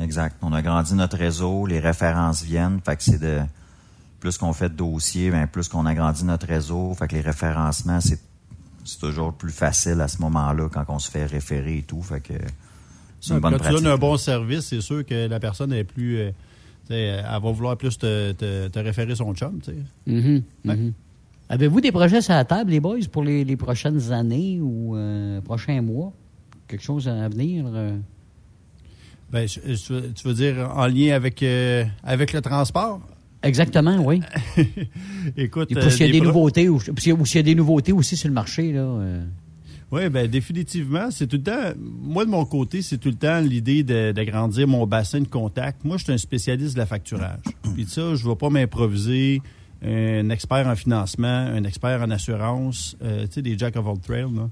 Exact. 0.00 0.36
On 0.42 0.52
a 0.52 0.60
grandi 0.60 0.94
notre 0.94 1.16
réseau, 1.16 1.66
les 1.66 1.80
références 1.80 2.42
viennent. 2.42 2.80
Fait 2.84 2.96
que 2.96 3.02
c'est 3.02 3.20
de 3.20 3.40
plus 4.20 4.36
qu'on 4.36 4.52
fait 4.52 4.68
de 4.68 4.74
dossiers, 4.74 5.30
ben, 5.30 5.46
plus 5.46 5.68
qu'on 5.68 5.86
a 5.86 5.94
grandi 5.94 6.24
notre 6.24 6.46
réseau. 6.46 6.94
Fait 6.94 7.08
que 7.08 7.14
les 7.14 7.22
référencements, 7.22 8.00
c'est, 8.00 8.20
toujours 9.00 9.34
plus 9.34 9.52
facile 9.52 10.00
à 10.00 10.08
ce 10.08 10.18
moment-là 10.22 10.70
quand 10.72 10.84
on 10.88 10.98
se 10.98 11.10
fait 11.10 11.26
référer 11.26 11.78
et 11.78 11.82
tout. 11.82 12.02
Fait 12.02 12.20
que 12.20 12.32
c'est 13.20 13.34
une 13.34 13.40
bonne 13.40 13.58
quand 13.58 13.66
tu 13.66 13.74
donnes 13.74 13.86
un 13.86 13.98
bon 13.98 14.16
service, 14.16 14.66
c'est 14.68 14.80
sûr 14.80 15.04
que 15.04 15.28
la 15.28 15.38
personne 15.38 15.74
est 15.74 15.84
plus. 15.84 16.18
Euh, 16.18 16.30
elle 16.90 17.22
va 17.22 17.38
vouloir 17.38 17.76
plus 17.76 17.98
te, 17.98 18.78
référer 18.78 19.14
son 19.14 19.34
chum. 19.34 19.60
Mm-hmm. 20.06 20.42
Mm-hmm. 20.66 20.92
Avez-vous 21.50 21.80
des 21.80 21.92
projets 21.92 22.20
sur 22.20 22.34
la 22.34 22.44
table, 22.44 22.70
les 22.70 22.80
boys, 22.80 22.98
pour 23.10 23.24
les, 23.24 23.56
prochaines 23.56 24.12
années 24.12 24.60
ou 24.60 24.96
euh, 24.96 25.40
prochains 25.40 25.80
mois? 25.80 26.12
Quelque 26.66 26.84
chose 26.84 27.08
à 27.08 27.28
venir? 27.28 27.64
Euh? 27.68 27.96
Ben, 29.32 29.46
tu 29.46 30.28
veux 30.28 30.34
dire 30.34 30.70
en 30.74 30.86
lien 30.86 31.14
avec, 31.14 31.42
euh, 31.42 31.84
avec 32.02 32.32
le 32.32 32.42
transport? 32.42 33.00
Exactement, 33.42 33.98
oui. 34.04 34.20
Écoute. 35.36 35.70
Et 35.70 35.90
s'il 35.90 36.06
y 36.06 36.08
a 36.08 36.12
des, 36.12 36.20
nouveautés, 36.20 36.68
ou 36.68 36.80
s'il 36.80 37.36
y 37.36 37.38
a 37.38 37.42
des 37.42 37.54
nouveautés 37.54 37.92
aussi 37.92 38.16
sur 38.16 38.28
le 38.28 38.34
marché, 38.34 38.72
là. 38.72 38.98
Oui, 39.90 40.08
ben 40.10 40.26
définitivement. 40.26 41.10
C'est 41.10 41.26
tout 41.26 41.36
le 41.36 41.42
temps. 41.42 41.72
Moi, 41.78 42.24
de 42.24 42.30
mon 42.30 42.44
côté, 42.44 42.82
c'est 42.82 42.98
tout 42.98 43.08
le 43.08 43.14
temps 43.14 43.40
l'idée 43.40 43.82
d'agrandir 44.12 44.68
mon 44.68 44.86
bassin 44.86 45.20
de 45.20 45.28
contact. 45.28 45.84
Moi, 45.84 45.96
je 45.96 46.04
suis 46.04 46.12
un 46.12 46.18
spécialiste 46.18 46.74
de 46.74 46.78
la 46.78 46.86
facturage. 46.86 47.40
Puis 47.74 47.86
ça, 47.86 48.14
je 48.14 48.24
ne 48.24 48.30
vais 48.30 48.36
pas 48.36 48.50
m'improviser 48.50 49.40
un 49.82 50.28
expert 50.30 50.66
en 50.66 50.74
financement, 50.74 51.28
un 51.28 51.62
expert 51.64 52.02
en 52.02 52.10
assurance, 52.10 52.96
euh, 53.02 53.26
tu 53.26 53.34
sais, 53.34 53.42
des 53.42 53.56
jack 53.56 53.76
of 53.76 53.86
all 53.86 54.00
trades. 54.00 54.50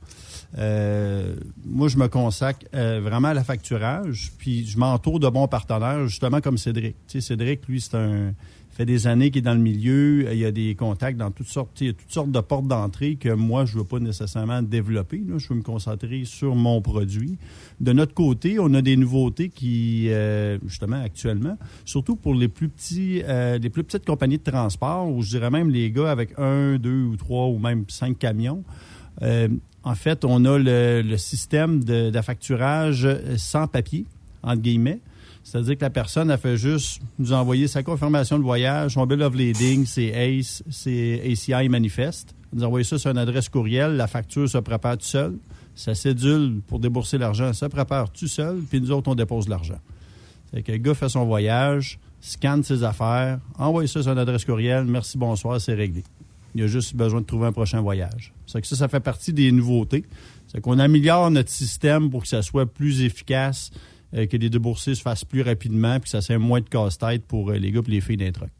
Euh, 0.57 1.35
moi, 1.65 1.89
je 1.89 1.97
me 1.97 2.07
consacre 2.07 2.65
euh, 2.75 3.01
vraiment 3.03 3.29
à 3.29 3.35
la 3.35 3.43
facturage, 3.43 4.31
puis 4.39 4.65
je 4.67 4.79
m'entoure 4.79 5.19
de 5.19 5.29
bons 5.29 5.49
partenaires, 5.49 6.07
justement 6.07 6.41
comme 6.41 6.59
Cédric. 6.59 6.95
Tu 7.09 7.21
sais, 7.21 7.29
Cédric, 7.29 7.67
lui, 7.67 7.81
c'est 7.81 7.97
un 7.97 8.35
fait 8.77 8.85
des 8.85 9.07
années 9.07 9.31
qu'il 9.31 9.39
est 9.39 9.43
dans 9.43 9.55
le 9.55 9.61
milieu. 9.61 10.31
Il 10.31 10.39
y 10.39 10.45
a 10.45 10.53
des 10.53 10.75
contacts 10.75 11.17
dans 11.17 11.31
toutes 11.31 11.49
sortes, 11.49 11.81
il 11.81 11.87
y 11.87 11.91
a 11.91 11.93
toutes 11.95 12.13
sortes 12.13 12.31
de 12.31 12.41
portes 12.41 12.69
d'entrée 12.69 13.17
que 13.17 13.31
moi, 13.31 13.65
je 13.65 13.75
ne 13.75 13.79
veux 13.79 13.87
pas 13.87 13.99
nécessairement 13.99 14.61
développer. 14.61 15.23
Je 15.39 15.49
veux 15.49 15.55
me 15.55 15.63
concentrer 15.63 16.25
sur 16.27 16.55
mon 16.55 16.83
produit. 16.83 17.39
De 17.81 17.93
notre 17.93 18.13
côté, 18.13 18.59
on 18.59 18.75
a 18.75 18.83
des 18.83 18.97
nouveautés 18.97 19.49
qui, 19.49 20.11
euh, 20.11 20.59
justement, 20.67 21.03
actuellement, 21.03 21.57
surtout 21.87 22.17
pour 22.17 22.35
les 22.35 22.49
plus 22.49 22.69
petits, 22.69 23.23
euh, 23.25 23.57
les 23.59 23.71
plus 23.71 23.83
petites 23.83 24.05
compagnies 24.05 24.39
de 24.39 24.51
transport, 24.51 25.11
ou 25.11 25.23
je 25.23 25.31
dirais 25.31 25.51
même 25.51 25.71
les 25.71 25.91
gars 25.91 26.11
avec 26.11 26.39
un, 26.39 26.77
deux 26.77 27.05
ou 27.05 27.17
trois 27.17 27.47
ou 27.47 27.59
même 27.59 27.85
cinq 27.89 28.19
camions. 28.19 28.63
Euh, 29.23 29.49
en 29.85 29.95
fait, 29.95 30.23
on 30.27 30.45
a 30.45 30.59
le, 30.59 31.01
le 31.01 31.17
système 31.17 31.83
de, 31.83 32.11
d'affacturage 32.11 33.09
sans 33.39 33.69
papier, 33.69 34.05
entre 34.43 34.61
guillemets. 34.61 35.01
C'est-à-dire 35.47 35.77
que 35.77 35.83
la 35.83 35.91
personne 35.91 36.29
a 36.33 36.39
fait 36.39 36.57
juste 36.57 37.01
nous 37.21 37.33
envoyer 37.33 37.69
sa 37.69 37.85
confirmation 37.85 38.37
de 38.37 38.43
voyage, 38.43 38.95
son 38.95 39.07
bill 39.07 39.23
of 39.23 39.33
lading, 39.33 39.87
c'est 39.87 40.13
ACE, 40.13 40.65
c'est 40.69 41.23
ACI 41.25 41.69
manifeste. 41.69 42.35
Nous 42.53 42.65
envoyer 42.65 42.83
ça 42.83 42.99
sur 42.99 43.13
une 43.13 43.19
adresse 43.19 43.49
courriel, 43.49 43.93
la 43.97 44.09
facture 44.09 44.49
se 44.49 44.59
prépare 44.59 44.99
tout 44.99 45.07
seul. 45.07 45.39
Sa 45.77 45.95
cédule 45.95 46.63
pour 46.67 46.81
débourser 46.81 47.17
l'argent 47.17 47.53
se 47.53 47.65
prépare 47.67 48.11
tout 48.11 48.27
seul, 48.27 48.59
puis 48.69 48.81
nous 48.81 48.91
autres, 48.91 49.09
on 49.09 49.15
dépose 49.15 49.49
l'argent. 49.49 49.79
C'est 50.53 50.65
que 50.65 50.73
le 50.73 50.79
gars 50.79 50.95
fait 50.95 51.09
son 51.09 51.27
voyage, 51.27 52.01
scanne 52.21 52.65
ses 52.65 52.83
affaires, 52.83 53.39
envoie 53.57 53.87
ça 53.87 54.03
sur 54.03 54.11
une 54.11 54.19
adresse 54.19 54.45
courriel, 54.45 54.85
merci, 54.85 55.17
bonsoir, 55.17 55.61
c'est 55.61 55.75
réglé. 55.75 56.03
Il 56.57 56.65
a 56.65 56.67
juste 56.67 56.97
besoin 56.97 57.21
de 57.21 57.27
trouver 57.27 57.47
un 57.47 57.53
prochain 57.53 57.81
voyage. 57.81 58.33
C'est 58.49 58.61
que 58.61 58.67
ça, 58.67 58.75
ça 58.75 58.89
fait 58.89 58.99
partie 58.99 59.33
des 59.33 59.53
nouveautés. 59.53 60.07
C'est 60.49 60.61
qu'on 60.61 60.81
améliore 60.81 61.31
notre 61.31 61.51
système 61.51 62.11
pour 62.11 62.23
que 62.23 62.29
ça 62.29 62.43
soit 62.43 62.67
plus 62.67 63.03
efficace, 63.03 63.71
euh, 64.17 64.27
que 64.27 64.37
les 64.37 64.51
déboursés 64.51 64.95
se 64.95 65.03
fassent 65.03 65.25
plus 65.25 65.43
rapidement, 65.43 65.95
puis 66.01 66.05
que 66.05 66.09
ça 66.11 66.21
soit 66.21 66.39
moins 66.39 66.61
de 66.61 66.69
casse-tête 66.69 67.25
pour 67.27 67.51
euh, 67.51 67.59
les 67.59 67.71
gars 67.71 67.81
et 67.87 67.91
les 67.91 68.01
filles 68.01 68.17
d'un 68.17 68.33
truck. 68.33 68.51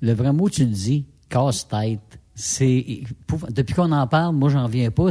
Le 0.00 0.12
vrai 0.12 0.32
mot, 0.32 0.48
tu 0.48 0.64
le 0.64 0.70
dis, 0.70 1.06
casse-tête. 1.28 2.18
C'est 2.34 3.02
depuis 3.50 3.74
qu'on 3.74 3.92
en 3.92 4.08
parle, 4.08 4.34
moi 4.34 4.50
j'en 4.50 4.66
viens 4.66 4.90
pas. 4.90 5.10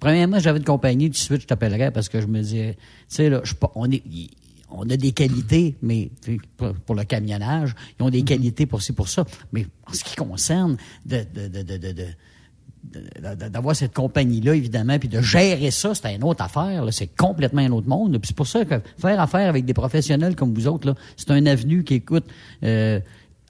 premièrement, 0.00 0.40
j'avais 0.40 0.58
une 0.58 0.64
compagnie, 0.64 1.06
tout 1.06 1.12
de 1.12 1.16
suite 1.18 1.42
je 1.42 1.46
t'appellerais 1.46 1.92
parce 1.92 2.08
que 2.08 2.20
je 2.20 2.26
me 2.26 2.40
disais, 2.40 2.74
tu 3.08 3.14
sais 3.14 3.30
là, 3.30 3.42
je, 3.44 3.54
on 3.76 3.88
est, 3.92 4.02
on 4.70 4.90
a 4.90 4.96
des 4.96 5.12
qualités, 5.12 5.76
mais 5.82 6.10
pour, 6.56 6.96
le 6.96 7.04
camionnage, 7.04 7.76
ils 7.98 8.02
ont 8.02 8.10
des 8.10 8.22
mm-hmm. 8.22 8.24
qualités 8.24 8.66
pour 8.66 8.82
ci 8.82 8.92
pour 8.92 9.08
ça. 9.08 9.24
Mais 9.52 9.66
en 9.86 9.92
ce 9.92 10.02
qui 10.02 10.16
concerne 10.16 10.76
de, 11.06 11.24
de, 11.32 11.62
de, 11.62 11.92
de 11.92 12.06
d'avoir 13.50 13.74
cette 13.74 13.94
compagnie-là, 13.94 14.54
évidemment, 14.54 14.98
puis 14.98 15.08
de 15.08 15.20
gérer 15.20 15.70
ça, 15.70 15.94
c'est 15.94 16.14
une 16.14 16.24
autre 16.24 16.44
affaire. 16.44 16.84
C'est 16.90 17.14
complètement 17.14 17.62
un 17.62 17.72
autre 17.72 17.88
monde. 17.88 18.12
Puis 18.18 18.28
c'est 18.28 18.36
pour 18.36 18.46
ça 18.46 18.64
que 18.64 18.76
faire 18.98 19.20
affaire 19.20 19.48
avec 19.48 19.64
des 19.64 19.74
professionnels 19.74 20.36
comme 20.36 20.54
vous 20.54 20.68
autres, 20.68 20.94
c'est 21.16 21.30
un 21.30 21.46
avenue 21.46 21.84
qui 21.84 21.94
écoute 21.94 22.24
euh, 22.62 23.00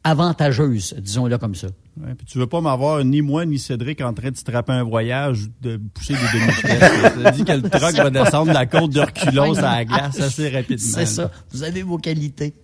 avantageuse, 0.04 0.94
disons-le 0.98 1.38
comme 1.38 1.54
ça. 1.54 1.68
Ouais, 1.96 2.14
puis 2.14 2.26
tu 2.26 2.38
veux 2.38 2.46
pas 2.46 2.60
m'avoir 2.60 3.04
ni 3.04 3.22
moi 3.22 3.46
ni 3.46 3.58
Cédric 3.58 4.00
en 4.00 4.12
train 4.12 4.30
de 4.30 4.36
strapper 4.36 4.72
un 4.72 4.82
voyage 4.82 5.46
de 5.62 5.76
pousser 5.76 6.14
des 6.14 6.38
demi-vitesses. 6.38 7.22
Ça 7.22 7.30
dit 7.32 7.44
que 7.44 7.52
le 7.52 7.62
truck 7.62 7.94
va 7.94 8.10
descendre 8.10 8.52
la 8.52 8.66
côte 8.66 8.90
de 8.90 9.00
reculons 9.00 9.54
à 9.54 9.76
la 9.76 9.84
glace 9.84 10.20
assez 10.20 10.48
rapidement. 10.48 10.78
C'est 10.78 11.06
ça. 11.06 11.30
Vous 11.50 11.62
avez 11.62 11.82
vos 11.82 11.98
qualités. 11.98 12.54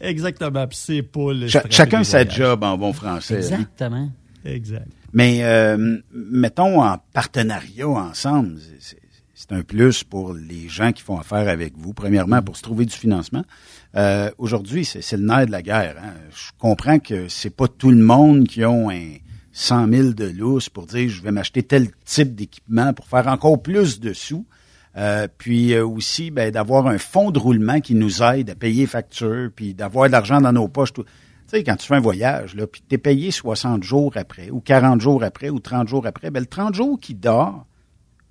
Exactement. 0.00 0.66
Puis 0.66 0.78
c'est 0.80 1.02
pas 1.02 1.32
le 1.32 1.48
chacun 1.48 2.04
sa 2.04 2.26
job 2.28 2.62
en 2.62 2.76
bon 2.76 2.92
français. 2.92 3.36
Exactement. 3.36 4.10
Exact. 4.44 4.86
Mais 5.12 5.40
euh, 5.42 5.98
mettons 6.12 6.82
en 6.82 6.98
partenariat 7.12 7.88
ensemble, 7.88 8.58
c'est 9.34 9.52
un 9.52 9.62
plus 9.62 10.02
pour 10.02 10.34
les 10.34 10.68
gens 10.68 10.92
qui 10.92 11.02
font 11.02 11.18
affaire 11.18 11.48
avec 11.48 11.74
vous. 11.76 11.92
Premièrement, 11.92 12.42
pour 12.42 12.56
se 12.56 12.62
trouver 12.62 12.84
du 12.84 12.94
financement. 12.94 13.44
Euh, 13.94 14.30
Aujourd'hui, 14.38 14.84
c'est 14.84 15.16
le 15.16 15.26
nerf 15.26 15.46
de 15.46 15.52
la 15.52 15.62
guerre. 15.62 15.96
Hein. 16.02 16.14
Je 16.30 16.50
comprends 16.58 16.98
que 16.98 17.28
c'est 17.28 17.54
pas 17.54 17.68
tout 17.68 17.90
le 17.90 18.02
monde 18.02 18.48
qui 18.48 18.64
ont 18.64 18.90
un 18.90 19.16
100 19.52 19.88
000 19.88 20.08
de 20.10 20.24
lousse 20.26 20.68
pour 20.68 20.86
dire 20.86 21.08
je 21.08 21.22
vais 21.22 21.32
m'acheter 21.32 21.62
tel 21.62 21.88
type 22.04 22.34
d'équipement 22.34 22.92
pour 22.92 23.06
faire 23.06 23.26
encore 23.28 23.62
plus 23.62 24.00
de 24.00 24.12
sous. 24.12 24.44
Euh, 24.96 25.28
puis 25.36 25.74
euh, 25.74 25.86
aussi 25.86 26.30
ben, 26.30 26.50
d'avoir 26.50 26.86
un 26.86 26.96
fonds 26.96 27.30
de 27.30 27.38
roulement 27.38 27.80
qui 27.80 27.94
nous 27.94 28.22
aide 28.22 28.50
à 28.50 28.54
payer 28.54 28.82
les 28.82 28.86
factures, 28.86 29.50
puis 29.54 29.74
d'avoir 29.74 30.06
de 30.06 30.12
l'argent 30.12 30.40
dans 30.40 30.52
nos 30.52 30.68
poches. 30.68 30.94
Tout. 30.94 31.04
Tu 31.48 31.58
sais, 31.58 31.64
quand 31.64 31.76
tu 31.76 31.86
fais 31.86 31.94
un 31.94 32.00
voyage, 32.00 32.56
là, 32.56 32.66
puis 32.66 32.82
tu 32.86 32.94
es 32.96 32.98
payé 32.98 33.30
60 33.30 33.82
jours 33.84 34.12
après, 34.16 34.50
ou 34.50 34.60
40 34.60 35.00
jours 35.00 35.22
après, 35.22 35.48
ou 35.48 35.60
30 35.60 35.86
jours 35.86 36.06
après, 36.06 36.30
ben, 36.30 36.40
le 36.40 36.46
30 36.46 36.74
jours 36.74 36.98
qui 36.98 37.14
dort, 37.14 37.66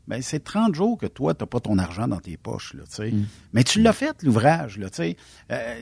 ben, 0.08 0.22
c'est 0.22 0.44
30 0.44 0.76
jours 0.76 0.98
que 0.98 1.06
toi, 1.06 1.34
tu 1.34 1.44
n'as 1.44 1.48
pas 1.48 1.62
ton 1.62 1.78
argent 1.78 2.08
dans 2.08 2.20
tes 2.20 2.36
poches. 2.36 2.74
Là, 2.74 2.84
tu 2.84 2.96
sais. 2.96 3.12
Mm. 3.12 3.26
Mais 3.54 3.64
tu 3.64 3.82
l'as 3.82 3.94
fait, 3.94 4.22
l'ouvrage. 4.22 4.78
Là, 4.78 4.90
tu 4.90 4.98
sais. 4.98 5.18
Euh, 5.52 5.76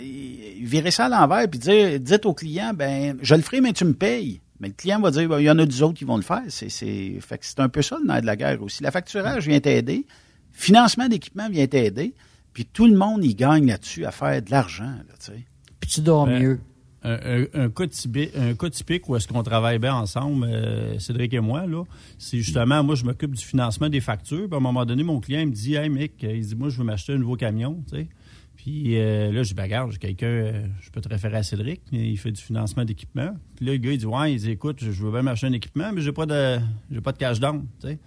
virer 0.62 0.92
ça 0.92 1.06
à 1.06 1.10
l'envers, 1.10 1.50
puis 1.50 1.60
dire, 1.60 2.00
dites 2.00 2.26
au 2.26 2.34
client, 2.34 2.72
ben, 2.74 3.18
je 3.22 3.34
le 3.34 3.42
ferai, 3.42 3.62
mais 3.62 3.74
tu 3.74 3.86
me 3.86 3.94
payes. 3.94 4.40
Mais 4.60 4.68
le 4.68 4.76
client 4.76 5.00
va 5.00 5.10
dire, 5.10 5.28
ben, 5.28 5.40
il 5.40 5.46
y 5.46 5.50
en 5.50 5.58
a 5.58 5.66
deux 5.66 5.82
autres 5.82 5.96
qui 5.96 6.06
vont 6.06 6.18
le 6.18 6.24
faire. 6.24 6.44
C'est, 6.50 6.70
c'est, 6.70 7.18
fait 7.20 7.40
que 7.40 7.46
c'est 7.46 7.60
un 7.60 7.70
peu 7.70 7.82
ça 7.82 7.98
le 8.00 8.08
nerf 8.08 8.22
de 8.22 8.28
la 8.28 8.36
guerre 8.36 8.62
aussi. 8.62 8.84
La 8.84 8.92
facturage 8.92 9.48
vient 9.48 9.60
t'aider, 9.60 10.06
financement 10.52 11.10
d'équipement 11.10 11.50
vient 11.50 11.68
t'aider, 11.68 12.14
puis 12.54 12.66
tout 12.66 12.86
le 12.86 12.96
monde 12.96 13.26
y 13.26 13.34
gagne 13.34 13.66
là-dessus 13.66 14.06
à 14.06 14.12
faire 14.12 14.40
de 14.42 14.52
l'argent. 14.52 14.84
Là, 14.84 15.16
tu 15.20 15.32
sais. 15.32 15.46
Puis 15.80 15.90
tu 15.90 16.02
dors 16.02 16.28
mieux 16.28 16.60
un, 17.04 17.70
cas 17.70 17.88
typique, 17.88 18.32
un 18.36 18.54
cas 18.56 18.70
typique 18.70 19.10
où 19.10 19.16
est-ce 19.16 19.28
qu'on 19.28 19.44
travaille 19.44 19.80
bien 19.80 19.96
ensemble, 19.96 20.46
euh, 20.46 20.98
Cédric 21.00 21.34
et 21.34 21.40
moi, 21.40 21.66
là, 21.66 21.84
c'est 22.18 22.38
justement, 22.38 22.84
moi, 22.84 22.96
je 22.96 23.04
m'occupe 23.04 23.36
du 23.36 23.44
financement 23.44 23.90
des 23.90 24.00
factures. 24.00 24.48
Puis 24.48 24.54
à 24.54 24.58
un 24.58 24.62
moment 24.62 24.86
donné, 24.86 25.04
mon 25.04 25.20
client 25.20 25.46
me 25.46 25.52
dit 25.52 25.76
Hey, 25.76 25.90
mec, 25.90 26.14
il 26.22 26.46
dit, 26.46 26.56
moi, 26.56 26.70
je 26.70 26.78
veux 26.78 26.84
m'acheter 26.84 27.14
un 27.14 27.18
nouveau 27.18 27.36
camion, 27.36 27.84
tu 27.90 27.98
sais. 27.98 28.08
Puis 28.56 28.98
euh, 28.98 29.32
là, 29.32 29.44
je 29.44 29.50
dis, 29.50 29.54
bagarre, 29.56 29.92
j'ai 29.92 29.98
quelqu'un, 29.98 30.28
euh, 30.28 30.66
je 30.80 30.90
peux 30.90 31.02
te 31.02 31.10
référer 31.10 31.38
à 31.38 31.44
Cédric, 31.44 31.82
il 31.92 32.18
fait 32.18 32.32
du 32.32 32.42
financement 32.42 32.86
d'équipement. 32.86 33.36
Puis 33.56 33.66
là, 33.66 33.74
le 33.74 33.78
gars, 33.78 33.92
il 33.92 33.98
dit, 33.98 34.06
ouais, 34.06 34.34
il 34.34 34.40
dit, 34.40 34.52
écoute, 34.52 34.78
je 34.80 35.04
veux 35.04 35.12
bien 35.12 35.24
m'acheter 35.24 35.48
un 35.48 35.54
équipement, 35.54 35.92
mais 35.92 36.02
j'ai 36.02 36.14
pas 36.14 36.26
de, 36.26 36.60
j'ai 36.90 37.02
pas 37.02 37.12
de 37.12 37.18
cash 37.18 37.40
down, 37.40 37.66
tu 37.82 37.88
sais. 37.88 38.00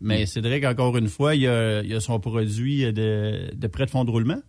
Mais 0.00 0.22
mm. 0.22 0.26
Cédric, 0.26 0.64
encore 0.64 0.96
une 0.96 1.08
fois, 1.08 1.34
il 1.34 1.48
a, 1.48 1.82
il 1.82 1.92
a 1.92 2.00
son 2.00 2.20
produit 2.20 2.92
de, 2.92 3.52
de 3.54 3.66
prêt 3.66 3.86
de 3.86 3.90
fonds 3.90 4.04
de 4.04 4.10
roulement. 4.10 4.40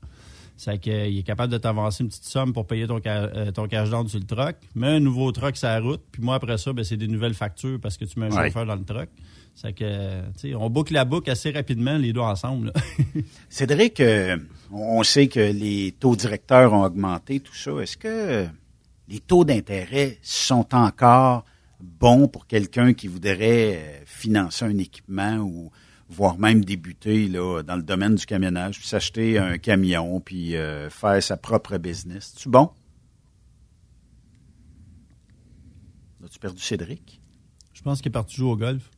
C'est 0.57 0.79
qu'il 0.79 1.17
est 1.17 1.23
capable 1.23 1.51
de 1.51 1.57
t'avancer 1.57 2.03
une 2.03 2.09
petite 2.09 2.23
somme 2.23 2.53
pour 2.53 2.65
payer 2.65 2.87
ton, 2.87 3.01
euh, 3.05 3.51
ton 3.51 3.67
cash 3.67 3.89
down 3.89 4.07
sur 4.07 4.19
le 4.19 4.25
truck. 4.25 4.55
Mets 4.73 4.87
un 4.87 4.99
nouveau 4.99 5.31
truck 5.31 5.57
sur 5.57 5.67
la 5.67 5.79
route. 5.79 6.01
Puis 6.11 6.21
moi, 6.21 6.35
après 6.35 6.57
ça, 6.57 6.71
ben, 6.71 6.83
c'est 6.83 6.97
des 6.97 7.07
nouvelles 7.07 7.33
factures 7.33 7.79
parce 7.81 7.97
que 7.97 8.05
tu 8.05 8.19
mets 8.19 8.27
un 8.27 8.45
chauffeur 8.45 8.65
dans 8.65 8.75
le 8.75 8.85
truck. 8.85 9.09
C'est 9.53 9.73
que, 9.73 10.21
tu 10.33 10.49
sais, 10.49 10.55
on 10.55 10.69
boucle 10.69 10.93
la 10.93 11.05
boucle 11.05 11.29
assez 11.31 11.51
rapidement, 11.51 11.97
les 11.97 12.11
deux 12.11 12.21
ensemble. 12.21 12.73
Cédric, 13.49 13.99
euh, 14.01 14.37
on 14.71 15.01
sait 15.03 15.27
que 15.27 15.39
les 15.39 15.93
taux 15.93 16.15
directeurs 16.15 16.73
ont 16.73 16.83
augmenté, 16.83 17.39
tout 17.39 17.55
ça. 17.55 17.71
Est-ce 17.81 17.95
que 17.95 18.45
les 19.07 19.19
taux 19.19 19.45
d'intérêt 19.45 20.17
sont 20.21 20.73
encore 20.75 21.45
bons 21.79 22.27
pour 22.27 22.47
quelqu'un 22.47 22.93
qui 22.93 23.07
voudrait 23.07 23.75
euh, 23.77 24.03
financer 24.05 24.65
un 24.65 24.77
équipement 24.77 25.37
ou 25.37 25.71
voire 26.09 26.37
même 26.37 26.63
débuter 26.63 27.27
là, 27.27 27.63
dans 27.63 27.75
le 27.75 27.83
domaine 27.83 28.15
du 28.15 28.25
camionnage, 28.25 28.79
puis 28.79 28.87
s'acheter 28.87 29.37
un 29.37 29.57
camion, 29.57 30.19
puis 30.19 30.55
euh, 30.55 30.89
faire 30.89 31.21
sa 31.21 31.37
propre 31.37 31.77
business. 31.77 32.33
Tu 32.35 32.49
bon? 32.49 32.69
As-tu 36.23 36.39
perdu 36.39 36.61
Cédric? 36.61 37.21
Je 37.73 37.81
pense 37.81 38.01
qu'il 38.01 38.09
est 38.09 38.13
parti 38.13 38.35
jouer 38.35 38.51
au 38.51 38.57
golf. 38.57 38.89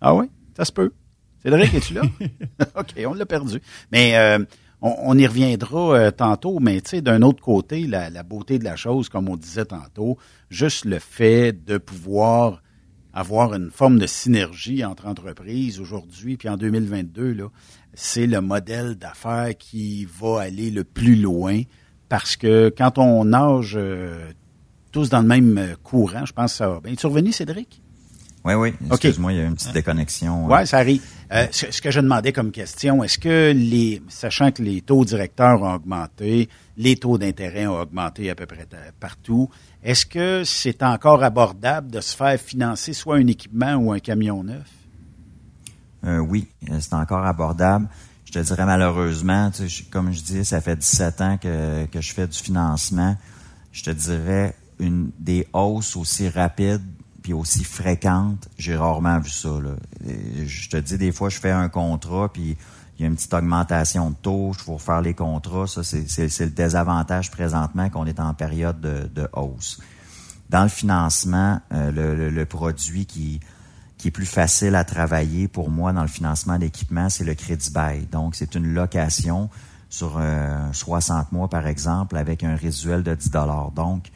Ah 0.00 0.14
oui? 0.14 0.26
Ça 0.56 0.64
se 0.64 0.72
peut. 0.72 0.92
Cédric, 1.42 1.72
es-tu 1.74 1.94
là? 1.94 2.02
OK, 2.76 2.94
on 3.06 3.14
l'a 3.14 3.26
perdu. 3.26 3.60
Mais 3.90 4.16
euh, 4.16 4.44
on, 4.80 5.16
y 5.16 5.26
reviendra 5.26 5.96
euh, 5.96 6.10
tantôt, 6.10 6.60
mais 6.60 6.80
tu 6.80 6.90
sais, 6.90 7.02
d'un 7.02 7.22
autre 7.22 7.42
côté, 7.42 7.86
la, 7.86 8.10
la, 8.10 8.22
beauté 8.22 8.58
de 8.58 8.64
la 8.64 8.76
chose, 8.76 9.08
comme 9.08 9.28
on 9.28 9.36
disait 9.36 9.64
tantôt, 9.64 10.18
juste 10.50 10.84
le 10.84 10.98
fait 10.98 11.52
de 11.52 11.78
pouvoir 11.78 12.62
avoir 13.14 13.54
une 13.54 13.70
forme 13.70 13.98
de 13.98 14.06
synergie 14.06 14.84
entre 14.84 15.06
entreprises 15.06 15.80
aujourd'hui, 15.80 16.36
puis 16.36 16.48
en 16.48 16.56
2022, 16.56 17.32
là, 17.32 17.48
c'est 17.94 18.26
le 18.26 18.40
modèle 18.40 18.96
d'affaires 18.96 19.56
qui 19.56 20.04
va 20.20 20.40
aller 20.40 20.70
le 20.70 20.82
plus 20.82 21.14
loin 21.14 21.62
parce 22.08 22.36
que 22.36 22.74
quand 22.76 22.98
on 22.98 23.24
nage 23.24 23.74
euh, 23.76 24.30
tous 24.90 25.08
dans 25.08 25.20
le 25.20 25.28
même 25.28 25.76
courant, 25.82 26.26
je 26.26 26.32
pense 26.32 26.52
que 26.52 26.58
ça 26.58 26.68
va 26.68 26.80
bien. 26.80 26.92
Es-tu 26.92 27.06
revenu, 27.06 27.32
Cédric? 27.32 27.80
Oui, 28.44 28.54
oui. 28.54 28.74
Excuse-moi, 28.90 29.32
il 29.32 29.38
y 29.38 29.40
a 29.40 29.44
une 29.44 29.54
petite 29.54 29.72
déconnexion. 29.72 30.46
Oui, 30.46 30.66
ça 30.66 30.78
arrive. 30.78 31.02
Euh, 31.32 31.46
ce, 31.50 31.80
que 31.80 31.90
je 31.90 32.00
demandais 32.00 32.32
comme 32.32 32.50
question, 32.50 33.02
est-ce 33.02 33.18
que 33.18 33.52
les, 33.56 34.02
sachant 34.08 34.52
que 34.52 34.62
les 34.62 34.82
taux 34.82 35.04
directeurs 35.04 35.62
ont 35.62 35.74
augmenté, 35.74 36.50
les 36.76 36.96
taux 36.96 37.18
d'intérêt 37.18 37.66
ont 37.66 37.80
augmenté 37.80 38.30
à 38.30 38.34
peu 38.34 38.46
près 38.46 38.66
partout, 38.98 39.48
est-ce 39.82 40.06
que 40.06 40.42
c'est 40.44 40.82
encore 40.82 41.22
abordable 41.22 41.90
de 41.90 42.00
se 42.00 42.16
faire 42.16 42.38
financer 42.40 42.92
soit 42.92 43.16
un 43.16 43.26
équipement 43.26 43.74
ou 43.74 43.92
un 43.92 44.00
camion 44.00 44.42
neuf? 44.42 44.70
Euh, 46.04 46.18
oui, 46.18 46.48
euh, 46.70 46.78
c'est 46.80 46.94
encore 46.94 47.24
abordable. 47.24 47.88
Je 48.24 48.32
te 48.32 48.38
dirais 48.38 48.66
malheureusement, 48.66 49.50
comme 49.90 50.12
je 50.12 50.22
dis, 50.22 50.44
ça 50.44 50.60
fait 50.60 50.76
17 50.76 51.20
ans 51.20 51.38
que, 51.38 51.86
je 51.94 52.12
fais 52.12 52.26
du 52.26 52.38
financement. 52.38 53.16
Je 53.72 53.84
te 53.84 53.90
dirais 53.90 54.54
une 54.78 55.10
des 55.18 55.46
hausses 55.52 55.96
aussi 55.96 56.28
rapides 56.28 56.82
puis 57.22 57.32
aussi 57.32 57.64
fréquente, 57.64 58.50
j'ai 58.58 58.76
rarement 58.76 59.18
vu 59.18 59.30
ça. 59.30 59.48
Je 60.44 60.68
te 60.68 60.76
dis, 60.76 60.98
des 60.98 61.10
fois, 61.10 61.30
je 61.30 61.38
fais 61.38 61.52
un 61.52 61.70
contrat, 61.70 62.30
puis 62.30 62.54
il 62.98 63.02
y 63.02 63.04
a 63.04 63.08
une 63.08 63.16
petite 63.16 63.34
augmentation 63.34 64.10
de 64.10 64.16
taux, 64.16 64.52
je 64.56 64.62
faut 64.62 64.74
refaire 64.74 65.02
les 65.02 65.14
contrats. 65.14 65.66
Ça, 65.66 65.82
c'est 65.82 66.40
le 66.40 66.50
désavantage 66.50 67.30
présentement 67.30 67.90
qu'on 67.90 68.06
est 68.06 68.20
en 68.20 68.34
période 68.34 68.80
de, 68.80 69.28
hausse. 69.32 69.80
Dans 70.50 70.62
le 70.62 70.68
financement, 70.68 71.60
euh, 71.72 71.90
le, 71.90 72.30
le, 72.30 72.46
produit 72.46 73.06
qui, 73.06 73.40
qui 73.98 74.08
est 74.08 74.12
plus 74.12 74.26
facile 74.26 74.76
à 74.76 74.84
travailler 74.84 75.48
pour 75.48 75.70
moi 75.70 75.92
dans 75.92 76.02
le 76.02 76.08
financement 76.08 76.58
d'équipement, 76.58 77.08
c'est 77.08 77.24
le 77.24 77.34
crédit 77.34 77.70
bail. 77.70 78.06
Donc, 78.12 78.36
c'est 78.36 78.54
une 78.54 78.72
location 78.74 79.48
sur 79.88 80.20
60 80.72 81.30
mois, 81.32 81.48
par 81.48 81.66
exemple, 81.66 82.16
avec 82.16 82.42
un 82.42 82.56
résiduel 82.56 83.02
de 83.02 83.14
10 83.14 83.30
Donc, 83.74 84.10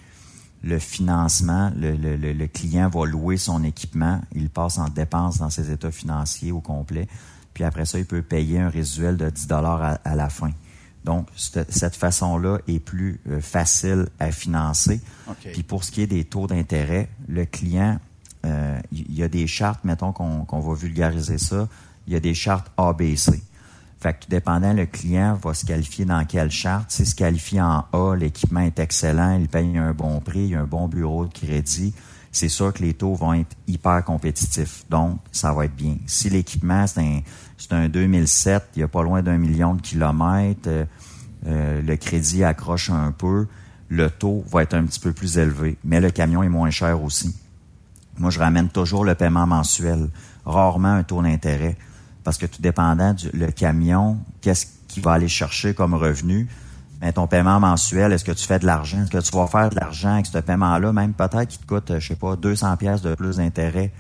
le 0.65 0.79
financement, 0.79 1.71
le, 1.77 1.95
le, 1.95 2.17
le, 2.17 2.47
client 2.49 2.89
va 2.89 3.07
louer 3.07 3.37
son 3.37 3.63
équipement, 3.63 4.21
il 4.35 4.51
passe 4.51 4.79
en 4.79 4.89
dépenses 4.89 5.39
dans 5.39 5.51
ses 5.51 5.71
états 5.71 5.93
financiers 5.93 6.51
au 6.51 6.61
complet, 6.61 7.07
puis 7.59 7.65
après 7.65 7.87
ça, 7.87 7.99
il 7.99 8.05
peut 8.05 8.23
payer 8.23 8.61
un 8.61 8.69
résiduel 8.69 9.17
de 9.17 9.29
10 9.29 9.49
dollars 9.49 9.99
à, 10.05 10.15
la 10.15 10.29
fin. 10.29 10.53
Donc, 11.03 11.27
cette 11.35 11.97
façon-là 11.97 12.59
est 12.69 12.79
plus 12.79 13.21
euh, 13.29 13.41
facile 13.41 14.07
à 14.21 14.31
financer. 14.31 15.01
Puis 15.41 15.65
pour 15.65 15.83
ce 15.83 15.91
qui 15.91 16.03
est 16.03 16.07
des 16.07 16.23
taux 16.23 16.47
d'intérêt, 16.47 17.09
le 17.27 17.47
client, 17.47 17.99
euh, 18.47 18.79
il 18.93 19.13
y 19.13 19.25
a 19.25 19.29
des 19.29 19.49
chartes, 19.49 19.83
mettons 19.83 20.13
qu'on 20.13 20.61
va 20.61 20.75
vulgariser 20.75 21.39
ça, 21.39 21.67
il 22.07 22.13
y 22.13 22.17
a 22.17 22.21
des 22.21 22.33
chartes 22.33 22.71
ABC. 22.77 23.43
Fait 23.99 24.15
que 24.15 24.21
tout 24.21 24.31
dépendant, 24.31 24.73
le 24.73 24.87
client 24.87 25.35
va 25.35 25.53
se 25.53 25.67
qualifier 25.67 26.05
dans 26.05 26.25
quelle 26.27 26.53
charte. 26.53 26.93
S'il 26.93 27.07
se 27.07 27.17
qualifie 27.17 27.61
en 27.61 27.87
A, 27.93 28.15
l'équipement 28.15 28.61
est 28.61 28.79
excellent, 28.79 29.37
il 29.37 29.49
paye 29.49 29.77
un 29.77 29.95
bon 29.95 30.21
prix, 30.21 30.45
il 30.45 30.51
y 30.51 30.55
a 30.55 30.61
un 30.61 30.65
bon 30.65 30.87
bureau 30.87 31.27
de 31.27 31.33
crédit. 31.33 31.93
C'est 32.33 32.49
sûr 32.49 32.73
que 32.73 32.83
les 32.83 32.95
taux 32.95 33.15
vont 33.15 33.35
être 33.35 33.57
hyper 33.67 34.05
compétitifs. 34.05 34.85
Donc, 34.91 35.19
ça 35.33 35.53
va 35.53 35.65
être 35.65 35.75
bien. 35.75 35.97
Si 36.07 36.29
l'équipement, 36.31 36.87
c'est 36.87 37.01
un, 37.01 37.21
c'est 37.57 37.73
un 37.73 37.89
2007, 37.89 38.71
il 38.77 38.81
y 38.81 38.83
a 38.83 38.89
pas 38.89 39.03
loin 39.03 39.23
d'un 39.23 39.39
million 39.39 39.75
de 39.75 39.81
kilomètres, 39.81 40.69
euh, 40.69 40.85
euh, 41.47 41.83
le 41.83 41.97
crédit 41.97 42.45
accroche 42.45 42.91
un 42.91 43.13
peu, 43.13 43.47
le 43.89 44.11
taux 44.11 44.45
va 44.51 44.63
être 44.63 44.75
un 44.75 44.85
petit 44.85 45.01
peu 45.01 45.13
plus 45.13 45.39
élevé. 45.39 45.79
Mais 45.85 46.01
le 46.01 46.11
camion 46.11 46.43
est 46.43 46.49
moins 46.49 46.71
cher 46.71 47.03
aussi. 47.03 47.35
Moi, 48.19 48.31
je 48.31 48.39
ramène 48.39 48.69
toujours 48.69 49.05
le 49.05 49.15
paiement 49.15 49.47
mensuel, 49.47 50.09
rarement 50.45 50.95
un 50.95 51.03
taux 51.03 51.23
d'intérêt 51.23 51.77
parce 52.25 52.37
que 52.37 52.45
tout 52.45 52.61
dépendant 52.61 53.15
du 53.15 53.31
camion, 53.55 54.19
qu'est-ce 54.43 54.67
qu'il 54.87 55.03
va 55.03 55.13
aller 55.13 55.29
chercher 55.29 55.73
comme 55.73 55.95
revenu, 55.95 56.47
mais 57.01 57.13
ton 57.13 57.27
paiement 57.27 57.61
mensuel, 57.61 58.13
est-ce 58.13 58.25
que 58.25 58.33
tu 58.33 58.47
fais 58.47 58.59
de 58.59 58.67
l'argent? 58.67 59.03
Est-ce 59.03 59.11
que 59.11 59.19
tu 59.19 59.37
vas 59.37 59.47
faire 59.47 59.71
de 59.71 59.77
l'argent 59.77 60.15
avec 60.15 60.27
ce 60.27 60.39
paiement-là, 60.39 60.93
même 60.93 61.13
peut-être 61.13 61.47
qu'il 61.47 61.61
te 61.61 61.67
coûte, 61.67 61.93
je 61.99 62.09
sais 62.09 62.17
pas, 62.17 62.37
200 62.37 62.77
pièces 62.77 63.03
de 63.03 63.15
plus 63.15 63.37
d'intérêt 63.37 63.93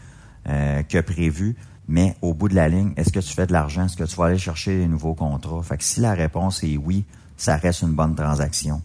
euh, 0.48 0.82
que 0.82 1.00
prévu, 1.00 1.56
mais 1.88 2.16
au 2.22 2.34
bout 2.34 2.48
de 2.48 2.54
la 2.54 2.68
ligne, 2.68 2.92
est-ce 2.96 3.12
que 3.12 3.20
tu 3.20 3.32
fais 3.32 3.46
de 3.46 3.52
l'argent? 3.52 3.84
Est-ce 3.84 3.96
que 3.96 4.04
tu 4.04 4.16
vas 4.16 4.26
aller 4.26 4.38
chercher 4.38 4.76
des 4.76 4.86
nouveaux 4.86 5.14
contrats? 5.14 5.62
Fait 5.62 5.76
que 5.76 5.84
si 5.84 6.00
la 6.00 6.12
réponse 6.12 6.62
est 6.64 6.76
oui, 6.76 7.04
ça 7.36 7.56
reste 7.56 7.82
une 7.82 7.94
bonne 7.94 8.14
transaction. 8.14 8.82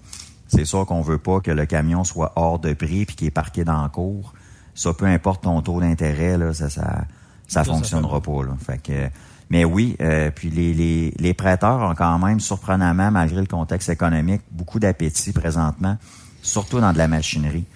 C'est 0.47 0.65
sûr 0.65 0.85
qu'on 0.85 1.01
veut 1.01 1.17
pas 1.17 1.39
que 1.39 1.51
le 1.51 1.65
camion 1.65 2.03
soit 2.03 2.33
hors 2.35 2.59
de 2.59 2.73
prix 2.73 3.05
puis 3.05 3.15
qu'il 3.15 3.27
est 3.27 3.31
parqué 3.31 3.63
dans 3.63 3.81
le 3.83 3.89
cours. 3.89 4.33
Ça, 4.75 4.93
peu 4.93 5.05
importe 5.05 5.43
ton 5.43 5.61
taux 5.61 5.81
d'intérêt, 5.81 6.37
là, 6.37 6.53
ça, 6.53 6.69
ça, 6.69 7.05
ça, 7.47 7.63
fonctionnera 7.63 8.21
pas. 8.21 8.43
Là. 8.43 8.51
Fait 8.63 8.77
que 8.77 9.09
mais 9.53 9.65
oui, 9.65 9.95
euh, 10.01 10.31
puis 10.31 10.49
les, 10.49 11.33
prêteurs 11.35 11.79
ont 11.81 11.93
quand 11.93 12.17
même, 12.17 12.39
surprenamment, 12.39 13.11
malgré 13.11 13.39
le 13.39 13.45
contexte 13.45 13.87
économique, 13.87 14.41
beaucoup 14.49 14.79
d'appétit 14.79 15.31
présentement, 15.31 15.95
surtout 16.41 16.79
dans 16.79 16.91
de 16.91 16.97
la 16.97 17.07
machinerie. 17.07 17.67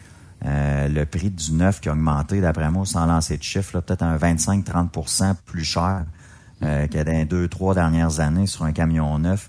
Euh, 0.44 0.88
le 0.88 1.06
prix 1.06 1.30
du 1.30 1.52
neuf 1.52 1.80
qui 1.80 1.90
a 1.90 1.92
augmenté, 1.92 2.42
d'après 2.42 2.72
moi, 2.72 2.84
sans 2.88 3.06
lancer 3.06 3.38
de 3.38 3.44
chiffres, 3.44 3.80
peut-être 3.80 4.02
un 4.02 4.18
25-30% 4.18 5.36
plus 5.46 5.64
cher 5.64 6.06
euh, 6.64 6.88
que 6.88 7.04
dans 7.04 7.26
deux, 7.28 7.48
trois 7.48 7.76
dernières 7.76 8.22
années 8.22 8.48
sur 8.48 8.66
un 8.66 8.72
camion 8.72 9.20
neuf. 9.20 9.48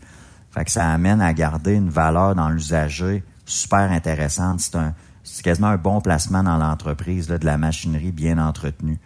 Fait 0.50 0.66
que 0.66 0.70
ça 0.70 0.86
amène 0.86 1.22
à 1.22 1.32
garder 1.32 1.72
une 1.72 1.88
valeur 1.88 2.34
dans 2.34 2.50
l'usager 2.50 3.24
super 3.46 3.90
intéressante. 3.90 4.60
C'est 4.60 4.76
un 4.76 4.92
c'est 5.30 5.42
quasiment 5.42 5.68
un 5.68 5.76
bon 5.76 6.00
placement 6.00 6.42
dans 6.42 6.56
l'entreprise 6.56 7.26
de 7.26 7.38
la 7.44 7.58
machinerie 7.58 8.12
bien 8.12 8.38
entretenue. 8.38 8.98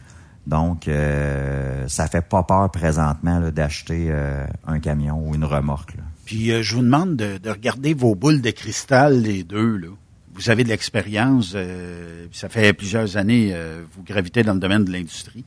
Donc, 0.47 0.89
euh, 0.89 1.87
ça 1.87 2.09
fait 2.09 2.27
pas 2.27 2.43
peur 2.43 2.71
présentement 2.71 3.41
d'acheter 3.51 4.07
euh, 4.09 4.45
un 4.67 4.81
camion 4.81 5.29
ou 5.29 5.35
une 5.35 5.45
remorque. 5.45 5.95
Puis, 6.25 6.51
euh, 6.51 6.63
je 6.63 6.75
vous 6.75 6.83
demande 6.83 7.17
de, 7.17 7.51
regarder 7.51 7.95
vos 7.95 8.15
boules 8.15 8.41
de 8.41 8.51
cristal, 8.51 9.23
les 9.23 9.45
deux. 9.45 9.77
Là. 9.77 9.89
Vous 10.35 10.51
avez 10.51 10.65
de 10.65 10.69
l'expérience, 10.69 11.53
euh, 11.55 12.27
ça 12.33 12.49
fait 12.49 12.73
plusieurs 12.73 13.17
années, 13.17 13.55
vous 13.93 14.03
gravitez 14.03 14.43
dans 14.43 14.55
le 14.55 14.61
domaine 14.61 14.85
de 14.85 14.93
l'industrie. 14.93 15.45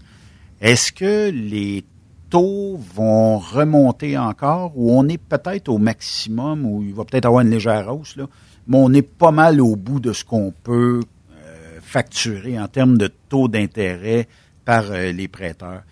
Est-ce 0.62 0.92
que 0.92 1.30
les 1.30 1.84
taux 2.30 2.80
vont 2.94 3.38
remonter 3.40 4.18
encore 4.18 4.74
ou 4.76 4.92
on 4.92 5.08
est 5.08 5.18
peut-être 5.18 5.70
au 5.70 5.78
maximum 5.78 6.66
ou 6.66 6.84
il 6.84 6.94
va 6.94 7.04
peut-être 7.04 7.26
avoir 7.26 7.42
une 7.42 7.50
légère 7.50 7.94
hausse, 7.94 8.16
là, 8.16 8.28
mais 8.68 8.78
on 8.78 8.94
est 8.94 9.02
pas 9.02 9.32
mal 9.32 9.60
au 9.60 9.76
bout 9.76 10.00
de 10.00 10.14
ce 10.14 10.24
qu'on 10.24 10.54
peut 10.64 11.02
facturer 11.82 12.60
en 12.60 12.68
termes 12.68 12.98
de 12.98 13.08
taux 13.08 13.48
d'intérêt 13.48 14.28
par 14.66 14.86
euh, 14.90 15.12
les 15.12 15.28
prêteurs. 15.28 15.84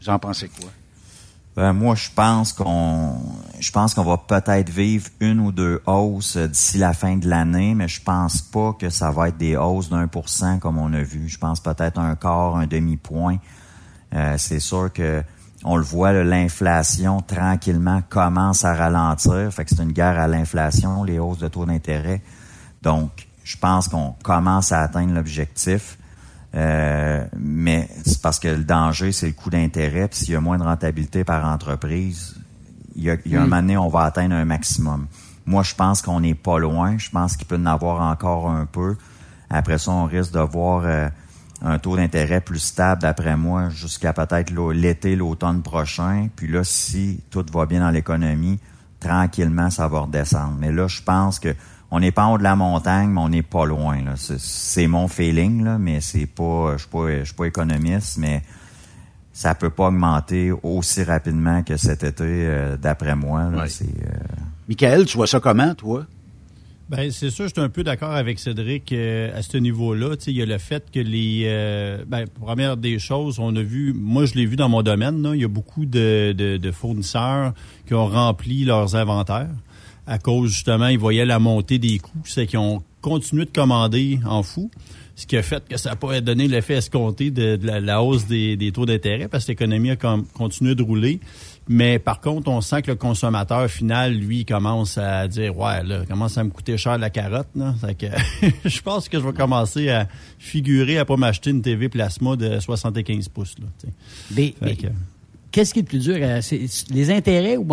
Vous 0.00 0.10
en 0.10 0.18
pensez 0.18 0.48
quoi? 0.48 0.70
Ben, 1.56 1.72
moi, 1.72 1.96
je 1.96 2.08
pense 2.14 2.52
qu'on, 2.52 3.16
je 3.58 3.72
pense 3.72 3.92
qu'on 3.92 4.04
va 4.04 4.16
peut-être 4.16 4.70
vivre 4.70 5.08
une 5.18 5.40
ou 5.40 5.50
deux 5.50 5.82
hausses 5.86 6.36
d'ici 6.36 6.78
la 6.78 6.92
fin 6.92 7.16
de 7.16 7.28
l'année, 7.28 7.74
mais 7.74 7.88
je 7.88 8.00
pense 8.00 8.42
pas 8.42 8.74
que 8.74 8.90
ça 8.90 9.10
va 9.10 9.28
être 9.28 9.38
des 9.38 9.56
hausses 9.56 9.88
d'un 9.88 10.06
pour 10.06 10.28
cent 10.28 10.58
comme 10.60 10.78
on 10.78 10.92
a 10.92 11.02
vu. 11.02 11.28
Je 11.28 11.38
pense 11.38 11.58
peut-être 11.58 11.98
un 11.98 12.14
quart, 12.14 12.56
un 12.56 12.66
demi-point. 12.68 13.38
Euh, 14.14 14.36
c'est 14.38 14.60
sûr 14.60 14.92
que 14.92 15.24
on 15.64 15.76
le 15.76 15.82
voit, 15.82 16.12
l'inflation 16.12 17.20
tranquillement 17.20 18.02
commence 18.08 18.64
à 18.64 18.74
ralentir. 18.74 19.52
Fait 19.52 19.66
c'est 19.68 19.82
une 19.82 19.92
guerre 19.92 20.16
à 20.16 20.28
l'inflation, 20.28 21.02
les 21.02 21.18
hausses 21.18 21.38
de 21.38 21.48
taux 21.48 21.66
d'intérêt. 21.66 22.22
Donc, 22.82 23.26
je 23.42 23.56
pense 23.56 23.88
qu'on 23.88 24.14
commence 24.22 24.70
à 24.70 24.82
atteindre 24.82 25.12
l'objectif. 25.12 25.97
Euh, 26.54 27.24
mais 27.38 27.88
c'est 28.04 28.22
parce 28.22 28.38
que 28.38 28.48
le 28.48 28.64
danger, 28.64 29.12
c'est 29.12 29.26
le 29.26 29.32
coût 29.32 29.50
d'intérêt. 29.50 30.08
Puis 30.08 30.20
s'il 30.20 30.32
y 30.32 30.36
a 30.36 30.40
moins 30.40 30.58
de 30.58 30.62
rentabilité 30.62 31.24
par 31.24 31.44
entreprise, 31.46 32.36
il 32.96 33.04
y 33.04 33.10
a, 33.10 33.16
il 33.24 33.32
y 33.32 33.36
a 33.36 33.40
un 33.40 33.44
moment 33.44 33.60
donné, 33.60 33.76
on 33.76 33.88
va 33.88 34.02
atteindre 34.02 34.34
un 34.34 34.44
maximum. 34.44 35.06
Moi, 35.46 35.62
je 35.62 35.74
pense 35.74 36.02
qu'on 36.02 36.20
n'est 36.20 36.34
pas 36.34 36.58
loin. 36.58 36.98
Je 36.98 37.10
pense 37.10 37.36
qu'il 37.36 37.46
peut 37.46 37.56
en 37.56 37.66
avoir 37.66 38.02
encore 38.02 38.50
un 38.50 38.66
peu. 38.66 38.96
Après 39.50 39.78
ça, 39.78 39.92
on 39.92 40.04
risque 40.04 40.32
de 40.32 40.40
voir 40.40 40.82
euh, 40.84 41.08
un 41.62 41.78
taux 41.78 41.96
d'intérêt 41.96 42.40
plus 42.40 42.58
stable, 42.58 43.02
d'après 43.02 43.36
moi, 43.36 43.68
jusqu'à 43.70 44.12
peut-être 44.12 44.52
l'été, 44.72 45.16
l'automne 45.16 45.62
prochain. 45.62 46.28
Puis 46.36 46.48
là, 46.48 46.64
si 46.64 47.22
tout 47.30 47.44
va 47.52 47.66
bien 47.66 47.80
dans 47.80 47.90
l'économie, 47.90 48.58
tranquillement, 49.00 49.70
ça 49.70 49.88
va 49.88 50.00
redescendre. 50.00 50.56
Mais 50.58 50.72
là, 50.72 50.86
je 50.86 51.02
pense 51.02 51.38
que 51.38 51.54
on 51.90 52.00
n'est 52.00 52.12
pas 52.12 52.24
en 52.24 52.34
haut 52.34 52.38
de 52.38 52.42
la 52.42 52.56
montagne, 52.56 53.10
mais 53.10 53.20
on 53.20 53.28
n'est 53.28 53.42
pas 53.42 53.64
loin. 53.64 53.98
C'est 54.16 54.86
mon 54.86 55.08
feeling, 55.08 55.64
là, 55.64 55.78
mais 55.78 56.00
c'est 56.00 56.26
pas. 56.26 56.74
Je 56.74 56.78
suis 56.78 56.88
pas, 56.88 57.24
suis 57.24 57.34
pas 57.34 57.46
économiste, 57.46 58.18
mais 58.18 58.42
ça 59.32 59.54
peut 59.54 59.70
pas 59.70 59.86
augmenter 59.86 60.50
aussi 60.64 61.02
rapidement 61.02 61.62
que 61.62 61.76
cet 61.76 62.02
été, 62.02 62.24
euh, 62.24 62.76
d'après 62.76 63.14
moi. 63.14 63.48
Là, 63.50 63.64
euh, 63.64 64.14
Michael, 64.68 65.06
tu 65.06 65.16
vois 65.16 65.28
ça 65.28 65.40
comment, 65.40 65.74
toi? 65.74 66.06
Ben 66.88 67.10
c'est 67.10 67.30
sûr, 67.30 67.46
je 67.46 67.52
suis 67.52 67.60
un 67.60 67.68
peu 67.68 67.84
d'accord 67.84 68.12
avec 68.12 68.38
Cédric 68.38 68.92
euh, 68.92 69.38
à 69.38 69.42
ce 69.42 69.58
niveau-là. 69.58 70.16
Il 70.26 70.32
y 70.32 70.42
a 70.42 70.46
le 70.46 70.58
fait 70.58 70.90
que 70.90 70.98
les 70.98 71.44
ben, 72.08 72.24
première 72.26 72.78
des 72.78 72.98
choses, 72.98 73.38
on 73.38 73.54
a 73.54 73.62
vu, 73.62 73.92
moi 73.92 74.24
je 74.24 74.34
l'ai 74.34 74.46
vu 74.46 74.56
dans 74.56 74.70
mon 74.70 74.82
domaine, 74.82 75.30
il 75.34 75.40
y 75.40 75.44
a 75.44 75.48
beaucoup 75.48 75.84
de, 75.84 76.32
de, 76.32 76.70
fournisseurs 76.72 77.52
qui 77.86 77.92
ont 77.92 78.06
rempli 78.06 78.64
leurs 78.64 78.96
inventaires 78.96 79.50
à 80.08 80.18
cause 80.18 80.50
justement, 80.50 80.88
ils 80.88 80.98
voyaient 80.98 81.26
la 81.26 81.38
montée 81.38 81.78
des 81.78 81.98
coûts, 81.98 82.22
c'est 82.24 82.46
qu'ils 82.46 82.58
ont 82.58 82.82
continué 83.02 83.44
de 83.44 83.50
commander 83.50 84.18
en 84.24 84.42
fou, 84.42 84.70
ce 85.14 85.26
qui 85.26 85.36
a 85.36 85.42
fait 85.42 85.68
que 85.68 85.76
ça 85.76 85.90
n'a 85.90 85.96
pas 85.96 86.20
donné 86.20 86.48
l'effet 86.48 86.74
escompté 86.74 87.30
de, 87.30 87.58
la, 87.62 88.02
hausse 88.02 88.26
des, 88.26 88.70
taux 88.72 88.86
d'intérêt 88.86 89.28
parce 89.28 89.44
que 89.44 89.50
l'économie 89.50 89.90
a 89.90 89.96
continué 89.96 90.74
de 90.74 90.82
rouler. 90.82 91.20
Mais 91.68 91.98
par 91.98 92.20
contre, 92.20 92.48
on 92.48 92.62
sent 92.62 92.82
que 92.82 92.92
le 92.92 92.96
consommateur 92.96 93.68
final, 93.68 94.14
lui, 94.14 94.46
commence 94.46 94.96
à 94.96 95.28
dire 95.28 95.56
Ouais, 95.58 95.82
là, 95.82 96.06
commence 96.06 96.38
à 96.38 96.44
me 96.44 96.50
coûter 96.50 96.78
cher 96.78 96.96
la 96.96 97.10
carotte. 97.10 97.48
Là. 97.54 97.74
Que, 97.98 98.06
je 98.64 98.80
pense 98.80 99.08
que 99.08 99.18
je 99.18 99.26
vais 99.26 99.34
commencer 99.34 99.90
à 99.90 100.08
figurer 100.38 100.96
à 100.98 101.04
pas 101.04 101.16
m'acheter 101.16 101.50
une 101.50 101.60
TV 101.60 101.90
plasma 101.90 102.36
de 102.36 102.58
75 102.58 103.28
pouces. 103.28 103.56
Là, 103.58 103.66
Qu'est-ce 105.50 105.72
qui 105.72 105.80
est 105.80 105.82
le 105.82 105.88
plus 105.88 105.98
dur? 106.00 106.16
Euh, 106.20 106.40
les 106.90 107.10
intérêts 107.10 107.56
ou, 107.56 107.66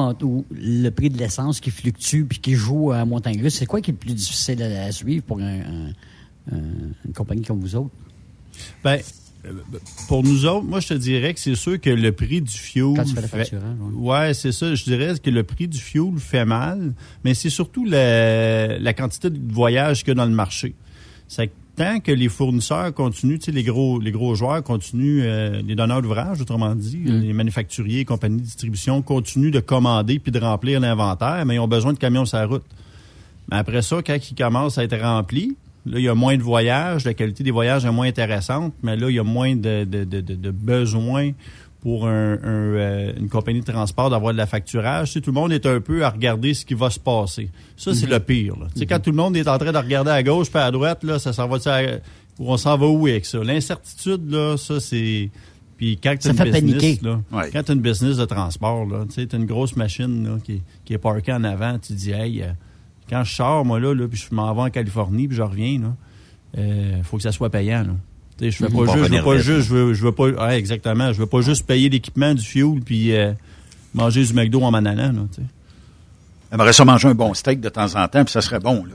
le 0.52 0.90
prix 0.90 1.10
de 1.10 1.18
l'essence 1.18 1.60
qui 1.60 1.72
fluctue 1.72 2.24
puis 2.24 2.40
qui 2.40 2.54
joue 2.54 2.92
à 2.92 3.04
montagne 3.06 3.42
russe? 3.42 3.56
C'est 3.56 3.66
quoi 3.66 3.82
qui 3.82 3.92
est 3.92 3.94
le 3.94 4.00
plus 4.00 4.14
difficile 4.14 4.62
à, 4.64 4.92
suivre 4.92 5.24
pour 5.24 5.40
une 5.40 5.94
compagnie 7.14 7.44
comme 7.44 7.60
vous 7.60 7.76
autres? 7.76 7.92
Ben, 8.84 9.00
euh, 9.46 9.52
pour 10.08 10.24
nous 10.24 10.46
autres, 10.46 10.66
moi, 10.66 10.80
je 10.80 10.90
te 10.90 10.94
dirais 10.94 11.34
que 11.34 11.40
c'est 11.40 11.56
sûr 11.56 11.80
que 11.80 11.90
le 11.90 12.12
prix 12.12 12.42
du 12.42 12.52
fioul. 12.52 12.98
Quand 12.98 13.04
tu 13.04 13.16
fais 13.16 13.52
ouais, 13.94 14.34
c'est 14.34 14.52
ça. 14.52 14.74
Je 14.74 14.84
dirais 14.84 15.14
que 15.22 15.30
le 15.30 15.44
prix 15.44 15.68
du 15.68 15.78
fioul 15.78 16.20
fait 16.20 16.46
mal, 16.46 16.94
mais 17.24 17.34
c'est 17.34 17.50
surtout 17.50 17.86
la, 17.86 18.78
la 18.80 18.94
quantité 18.94 19.30
de 19.30 19.40
voyages 19.54 20.00
qu'il 20.00 20.10
y 20.10 20.12
a 20.12 20.16
dans 20.16 20.26
le 20.26 20.36
marché. 20.36 20.74
C'est 21.28 21.52
tant 21.76 22.00
que 22.00 22.12
les 22.12 22.30
fournisseurs 22.30 22.94
continuent, 22.94 23.38
tu 23.38 23.46
sais, 23.46 23.52
les 23.52 23.64
gros, 23.64 24.00
les 24.00 24.12
gros 24.12 24.36
joueurs 24.36 24.64
continuent, 24.64 25.24
euh, 25.24 25.62
les 25.62 25.76
donneurs 25.76 26.02
d'ouvrage, 26.02 26.42
autrement 26.42 26.74
dit, 26.76 26.98
mm. 26.98 27.20
les 27.22 27.34
manufacturiers, 27.34 28.00
les 28.00 28.06
compagnies 28.06 28.38
de 28.38 28.44
distribution 28.44 29.02
continuent 29.02 29.52
de 29.52 29.60
commander 29.60 30.20
puis 30.20 30.32
de 30.32 30.40
remplir 30.40 30.80
l'inventaire, 30.80 31.46
mais 31.46 31.56
ils 31.56 31.60
ont 31.60 31.68
besoin 31.68 31.94
de 31.94 32.00
camions 32.00 32.26
sur 32.26 32.38
la 32.38 32.46
route. 32.46 32.66
Mais 33.50 33.58
après 33.58 33.82
ça, 33.82 33.98
quand 34.06 34.18
ils 34.32 34.36
commencent 34.36 34.78
à 34.78 34.84
être 34.84 35.00
remplis, 35.00 35.56
Là, 35.88 36.00
il 36.00 36.04
y 36.04 36.10
a 36.10 36.16
moins 36.16 36.36
de 36.36 36.42
voyages, 36.42 37.06
la 37.06 37.14
qualité 37.14 37.44
des 37.44 37.52
voyages 37.52 37.86
est 37.86 37.92
moins 37.92 38.08
intéressante, 38.08 38.74
mais 38.82 38.96
là, 38.96 39.08
il 39.10 39.16
y 39.16 39.20
a 39.20 39.24
moins 39.24 39.56
de, 39.56 39.84
de, 39.84 40.04
de, 40.04 40.20
de 40.20 40.52
besoins 40.52 41.32
pour 41.86 42.08
un, 42.08 42.34
un, 42.34 42.74
euh, 42.74 43.14
une 43.16 43.30
compagnie 43.30 43.60
de 43.60 43.72
transport 43.72 44.10
d'avoir 44.10 44.34
de 44.34 44.40
la 44.40 44.48
facturage. 44.48 45.12
Tu 45.12 45.22
tout 45.22 45.30
le 45.30 45.40
monde 45.40 45.54
est 45.54 45.68
un 45.68 45.80
peu 45.80 46.04
à 46.04 46.10
regarder 46.10 46.56
ce 46.56 46.66
qui 46.66 46.74
va 46.74 46.90
se 46.90 47.00
passer. 47.00 47.52
Ça, 47.78 47.94
c'est 47.94 48.08
le 48.08 48.20
pire. 48.20 48.56
Là. 48.60 48.66
Quand 48.90 49.00
tout 49.00 49.12
le 49.12 49.16
monde 49.16 49.38
est 49.38 49.48
en 49.48 49.60
train 49.60 49.72
de 49.72 49.78
regarder 49.78 50.10
à 50.10 50.24
gauche 50.24 50.50
puis 50.50 50.60
à 50.60 50.72
droite, 50.72 51.04
là, 51.04 51.20
ça 51.20 51.32
s'en 51.32 51.48
va 51.48 51.60
on 52.40 52.58
s'en 52.58 52.76
va 52.76 52.88
où 52.88 53.06
avec 53.06 53.28
ça? 53.28 53.44
L'incertitude, 53.44 54.32
là, 54.32 54.58
ça, 54.58 54.80
c'est... 54.80 55.30
Puis 55.78 56.00
quand 56.02 56.16
tu 56.20 56.30
as 56.30 56.32
une 56.32 56.72
business, 56.72 57.04
là, 57.04 57.22
quand 57.54 57.62
tu 57.62 57.72
une 57.74 57.82
business 57.82 58.18
de 58.18 58.26
transport, 58.26 58.88
tu 59.14 59.28
as 59.32 59.36
une 59.38 59.46
grosse 59.46 59.76
machine 59.76 60.28
là, 60.28 60.38
qui, 60.44 60.64
qui 60.86 60.94
est 60.94 60.98
parkée 60.98 61.34
en 61.34 61.44
avant, 61.44 61.78
tu 61.78 61.94
dis, 61.94 62.10
hey, 62.10 62.42
euh, 62.42 62.48
quand 63.08 63.24
je 63.24 63.36
sors, 63.36 63.64
moi, 63.64 63.80
là, 63.80 63.94
là 63.94 64.08
puis 64.08 64.18
je 64.28 64.34
m'en 64.34 64.52
vais 64.56 64.62
en 64.62 64.70
Californie, 64.72 65.28
puis 65.28 65.38
je 65.38 65.44
reviens, 65.44 65.80
là, 65.80 65.96
euh, 66.58 67.04
faut 67.04 67.18
que 67.18 67.24
ça 67.24 67.32
soit 67.32 67.52
payant, 67.52 67.84
là. 67.84 67.94
Je 68.42 68.66
veux 68.66 68.70
pas 68.70 68.86
juste, 68.94 69.08
je 69.08 69.16
veux 69.16 69.24
pas 69.24 69.38
juste, 69.38 69.68
je 69.68 69.74
veux, 69.74 69.94
je 69.94 70.04
veux 70.04 70.12
pas, 70.12 70.30
ouais, 70.30 70.58
exactement, 70.58 71.14
je 71.14 71.20
veux 71.20 71.26
pas 71.26 71.42
juste 71.42 71.66
payer 71.66 71.90
l'équipement, 71.90 72.34
du 72.34 72.44
fuel, 72.44 72.82
puis 72.84 73.16
euh, 73.16 73.32
manger 73.94 74.24
du 74.24 74.34
McDo 74.34 74.62
en 74.62 74.72
m'en 74.72 74.80
allant, 74.80 75.12
là, 75.12 75.22
tu 75.34 75.42
sais. 75.42 75.48
J'aimerais 76.52 76.74
ça 76.74 76.86
manger 76.86 77.10
un 77.10 77.16
bon 77.16 77.34
steak 77.34 77.60
de 77.60 77.70
temps 77.70 77.96
en 77.96 78.08
temps, 78.08 78.24
puis 78.24 78.32
ça 78.32 78.40
serait 78.40 78.60
bon. 78.60 78.86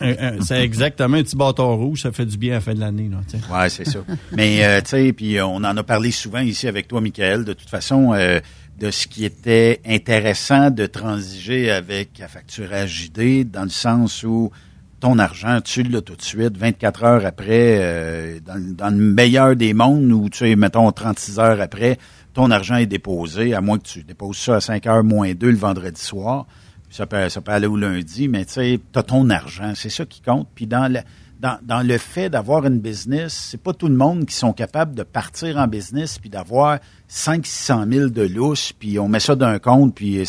c'est 0.42 0.62
exactement 0.62 1.16
un 1.16 1.22
petit 1.22 1.36
bâton 1.36 1.76
rouge, 1.76 2.02
ça 2.02 2.12
fait 2.12 2.26
du 2.26 2.36
bien 2.36 2.52
à 2.52 2.54
la 2.56 2.60
fin 2.60 2.74
de 2.74 2.80
l'année. 2.80 3.08
Oui, 3.32 3.70
c'est 3.70 3.86
ça. 3.86 4.00
Mais, 4.32 4.64
euh, 4.64 4.80
tu 4.82 4.88
sais, 4.90 5.12
puis 5.12 5.40
on 5.40 5.56
en 5.56 5.76
a 5.76 5.82
parlé 5.82 6.10
souvent 6.10 6.40
ici 6.40 6.68
avec 6.68 6.88
toi, 6.88 7.00
Michael, 7.00 7.44
de 7.44 7.54
toute 7.54 7.70
façon, 7.70 8.12
euh, 8.12 8.40
de 8.78 8.90
ce 8.90 9.06
qui 9.06 9.24
était 9.24 9.80
intéressant 9.86 10.70
de 10.70 10.86
transiger 10.86 11.70
avec 11.70 12.18
la 12.18 12.28
facture 12.28 12.68
JD, 12.86 13.50
dans 13.50 13.62
le 13.62 13.70
sens 13.70 14.22
où 14.24 14.50
ton 15.00 15.18
argent, 15.18 15.60
tu 15.60 15.82
l'as 15.84 16.00
tout 16.00 16.16
de 16.16 16.22
suite, 16.22 16.56
24 16.56 17.04
heures 17.04 17.26
après, 17.26 17.78
euh, 17.80 18.40
dans, 18.40 18.90
le 18.90 19.00
meilleur 19.00 19.54
des 19.54 19.72
mondes, 19.74 20.10
où 20.10 20.28
tu 20.28 20.38
sais, 20.38 20.56
mettons 20.56 20.90
36 20.90 21.38
heures 21.38 21.60
après, 21.60 21.98
ton 22.34 22.50
argent 22.50 22.76
est 22.76 22.86
déposé, 22.86 23.54
à 23.54 23.60
moins 23.60 23.78
que 23.78 23.84
tu 23.84 24.02
déposes 24.02 24.38
ça 24.38 24.56
à 24.56 24.60
5 24.60 24.86
heures 24.86 25.04
moins 25.04 25.34
2 25.34 25.50
le 25.50 25.56
vendredi 25.56 26.00
soir. 26.00 26.46
Ça 26.90 27.06
peut, 27.06 27.28
ça 27.28 27.40
peut 27.40 27.52
aller 27.52 27.66
au 27.66 27.76
lundi, 27.76 28.28
mais 28.28 28.44
tu 28.44 28.54
sais, 28.54 28.80
tu 28.92 28.98
as 28.98 29.02
ton 29.02 29.28
argent, 29.30 29.72
c'est 29.74 29.90
ça 29.90 30.04
qui 30.04 30.22
compte. 30.22 30.48
Puis 30.54 30.66
dans 30.66 30.90
le, 30.90 31.98
fait 31.98 32.30
d'avoir 32.30 32.66
une 32.66 32.80
business, 32.80 33.48
c'est 33.50 33.62
pas 33.62 33.74
tout 33.74 33.88
le 33.88 33.94
monde 33.94 34.24
qui 34.24 34.34
sont 34.34 34.52
capables 34.52 34.94
de 34.94 35.02
partir 35.02 35.58
en 35.58 35.68
business 35.68 36.18
puis 36.18 36.30
d'avoir 36.30 36.78
5 37.06 37.46
600 37.46 37.84
000 37.90 38.08
de 38.08 38.22
lousse, 38.22 38.72
puis 38.72 38.98
on 38.98 39.06
met 39.06 39.20
ça 39.20 39.36
d'un 39.36 39.58
compte, 39.58 39.94
puis 39.94 40.24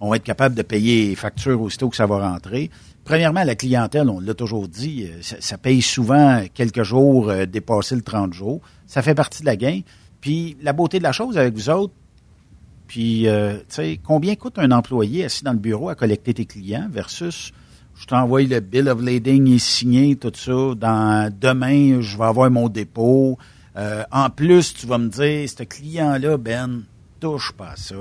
on 0.00 0.10
va 0.10 0.16
être 0.16 0.24
capable 0.24 0.54
de 0.54 0.62
payer 0.62 1.08
les 1.08 1.14
factures 1.14 1.60
aussitôt 1.60 1.88
que 1.88 1.96
ça 1.96 2.06
va 2.06 2.30
rentrer. 2.30 2.70
Premièrement, 3.08 3.42
la 3.42 3.54
clientèle, 3.54 4.10
on 4.10 4.20
l'a 4.20 4.34
toujours 4.34 4.68
dit, 4.68 5.08
euh, 5.08 5.22
ça, 5.22 5.56
paye 5.56 5.80
souvent 5.80 6.42
quelques 6.52 6.82
jours 6.82 7.30
euh, 7.30 7.46
dépasser 7.46 7.96
le 7.96 8.02
30 8.02 8.34
jours. 8.34 8.60
Ça 8.86 9.00
fait 9.00 9.14
partie 9.14 9.40
de 9.40 9.46
la 9.46 9.56
gain. 9.56 9.80
Puis 10.20 10.58
la 10.60 10.74
beauté 10.74 10.98
de 10.98 11.04
la 11.04 11.12
chose 11.12 11.38
avec 11.38 11.54
vous 11.54 11.70
autres, 11.70 11.94
puis, 12.86 13.26
euh, 13.26 13.54
tu 13.60 13.64
sais, 13.68 14.00
combien 14.04 14.34
coûte 14.34 14.58
un 14.58 14.72
employé 14.72 15.24
assis 15.24 15.42
dans 15.42 15.54
le 15.54 15.58
bureau 15.58 15.88
à 15.88 15.94
collecter 15.94 16.34
tes 16.34 16.44
clients 16.44 16.86
versus 16.90 17.54
je 17.98 18.04
t'envoie 18.04 18.42
le 18.42 18.60
bill 18.60 18.90
of 18.90 19.00
lading, 19.00 19.54
est 19.54 19.58
signé, 19.58 20.14
tout 20.16 20.30
ça. 20.34 20.74
Dans 20.76 21.32
demain, 21.34 22.02
je 22.02 22.18
vais 22.18 22.24
avoir 22.24 22.50
mon 22.50 22.68
dépôt. 22.68 23.38
en 23.74 24.28
plus, 24.28 24.74
tu 24.74 24.86
vas 24.86 24.98
me 24.98 25.08
dire, 25.08 25.48
ce 25.48 25.62
client-là, 25.62 26.36
Ben, 26.36 26.82
touche 27.20 27.52
pas 27.52 27.70
à 27.70 27.76
ça. 27.76 27.96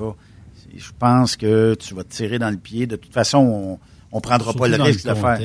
Je 0.75 0.91
pense 0.99 1.37
que 1.37 1.75
tu 1.75 1.93
vas 1.93 2.03
te 2.03 2.13
tirer 2.13 2.39
dans 2.39 2.51
le 2.51 2.57
pied. 2.57 2.87
De 2.87 2.97
toute 2.97 3.13
façon, 3.13 3.39
on, 3.39 3.79
on 4.17 4.21
prendra 4.21 4.51
pas 4.53 4.67
le 4.67 4.81
risque 4.81 5.07
de 5.07 5.13
faire. 5.13 5.39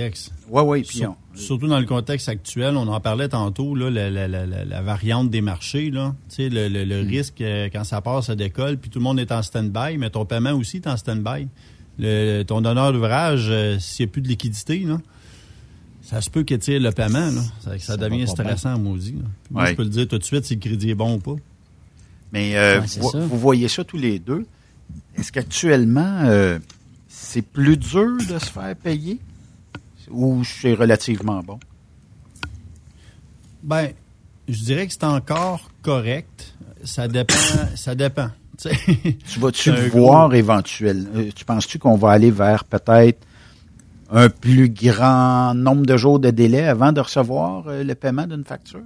Oui, 0.49 0.63
oui, 0.65 0.83
puis 0.83 1.03
Surtout 1.35 1.67
dans 1.67 1.79
le 1.79 1.87
contexte 1.87 2.29
actuel, 2.29 2.77
on 2.77 2.89
en 2.89 3.01
parlait 3.01 3.29
tantôt, 3.29 3.75
là, 3.75 3.91
la, 3.91 4.83
variante 4.83 5.31
des 5.31 5.41
marchés, 5.41 5.91
là, 5.91 6.15
le, 6.39 6.69
le, 6.69 6.85
le 6.85 7.05
mm. 7.05 7.09
risque 7.09 7.41
euh, 7.41 7.69
quand 7.73 7.85
ça 7.85 8.01
passe 8.01 8.31
à 8.31 8.35
décolle, 8.35 8.77
puis 8.77 8.91
tout 8.91 8.99
le 8.99 9.05
monde 9.05 9.19
est 9.21 9.33
en 9.33 9.43
stand-by, 9.43 9.99
mais 9.99 10.11
ton 10.11 10.25
paiement 10.25 10.53
aussi 10.53 10.79
est 10.79 10.87
en 10.87 10.97
stand-by. 10.97 11.49
ton 12.47 12.61
donneur 12.61 12.93
d'ouvrage, 12.93 13.47
euh, 13.49 13.79
s'il 13.79 14.07
n'y 14.07 14.11
a 14.11 14.13
plus 14.13 14.23
de 14.23 14.29
liquidité, 14.29 14.81
là, 14.81 14.99
ça 16.03 16.21
se 16.21 16.29
peut 16.29 16.43
qu'il 16.43 16.59
tire 16.59 16.81
le 16.81 16.93
paiement. 16.93 17.31
Là. 17.31 17.43
Ça, 17.61 17.79
ça, 17.79 17.97
devient 17.97 18.27
stressant, 18.27 18.79
maudit. 18.79 19.17
Moi, 19.51 19.67
je 19.67 19.75
peux 19.75 19.85
le 19.85 19.91
dire 19.91 20.09
tout 20.09 20.19
de 20.19 20.25
suite 20.25 20.45
si 20.45 20.55
le 20.55 20.61
crédit 20.61 20.91
est 20.91 20.95
bon 20.95 21.15
ou 21.15 21.19
pas. 21.19 21.37
Mais 22.33 22.57
euh, 22.57 22.81
vous, 22.99 23.11
vous, 23.29 23.39
voyez 23.39 23.69
ça 23.69 23.85
tous 23.85 23.99
les 23.99 24.19
deux. 24.19 24.47
Est-ce 25.17 25.31
qu'actuellement, 25.31 26.23
c'est 27.33 27.41
plus 27.41 27.79
dur 27.79 28.19
de 28.29 28.39
se 28.39 28.51
faire 28.51 28.77
payer? 28.77 29.19
Ou 30.11 30.45
c'est 30.45 30.75
relativement 30.75 31.43
bon? 31.43 31.59
Ben, 33.63 33.89
je 34.47 34.65
dirais 34.65 34.87
que 34.87 34.93
c'est 34.93 35.05
encore 35.05 35.71
correct. 35.81 36.55
Ça 36.85 37.09
dépend. 37.09 37.35
ça 37.75 37.95
dépend. 37.95 38.29
tu 38.59 38.69
vas-tu 39.41 39.71
voir 39.89 40.35
éventuellement? 40.35 41.09
Euh, 41.15 41.31
tu 41.35 41.47
penses-tu 41.47 41.79
qu'on 41.79 41.97
va 41.97 42.11
aller 42.11 42.31
vers 42.31 42.65
peut-être 42.65 43.27
un 44.11 44.29
plus 44.29 44.69
grand 44.69 45.55
nombre 45.55 45.87
de 45.87 45.97
jours 45.97 46.21
de 46.21 46.29
délai 46.29 46.69
avant 46.69 46.93
de 46.93 47.01
recevoir 47.01 47.67
euh, 47.67 47.83
le 47.83 47.95
paiement 47.95 48.27
d'une 48.27 48.45
facture? 48.45 48.83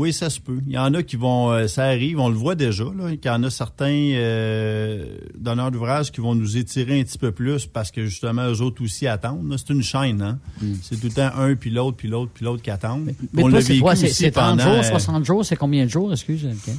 Oui, 0.00 0.14
ça 0.14 0.30
se 0.30 0.40
peut. 0.40 0.60
Il 0.66 0.72
y 0.72 0.78
en 0.78 0.94
a 0.94 1.02
qui 1.02 1.16
vont, 1.16 1.50
euh, 1.50 1.66
ça 1.66 1.84
arrive, 1.84 2.18
on 2.20 2.30
le 2.30 2.34
voit 2.34 2.54
déjà, 2.54 2.84
là, 2.84 3.14
qu'il 3.16 3.30
y 3.30 3.34
en 3.34 3.42
a 3.42 3.50
certains 3.50 4.12
euh, 4.14 5.18
donneurs 5.38 5.70
d'ouvrage 5.70 6.10
qui 6.10 6.22
vont 6.22 6.34
nous 6.34 6.56
étirer 6.56 6.98
un 6.98 7.02
petit 7.02 7.18
peu 7.18 7.32
plus 7.32 7.66
parce 7.66 7.90
que 7.90 8.06
justement, 8.06 8.48
eux 8.48 8.62
autres 8.62 8.82
aussi 8.82 9.06
attendent. 9.06 9.54
C'est 9.58 9.74
une 9.74 9.82
chaîne, 9.82 10.22
hein? 10.22 10.38
Mm. 10.62 10.72
C'est 10.82 10.98
tout 10.98 11.08
le 11.08 11.12
temps 11.12 11.30
un, 11.36 11.54
puis 11.54 11.68
l'autre, 11.68 11.98
puis 11.98 12.08
l'autre, 12.08 12.30
puis 12.32 12.46
l'autre 12.46 12.62
qui 12.62 12.70
attendent. 12.70 13.12
Mais, 13.34 13.42
toi, 13.42 13.60
c'est 13.60 13.78
quoi? 13.78 13.94
C'est 13.94 14.30
30 14.30 14.62
jours, 14.62 14.82
60 14.82 15.24
jours, 15.26 15.44
c'est 15.44 15.56
combien 15.56 15.84
de 15.84 15.90
jours, 15.90 16.10
excuse 16.10 16.44
moi 16.44 16.76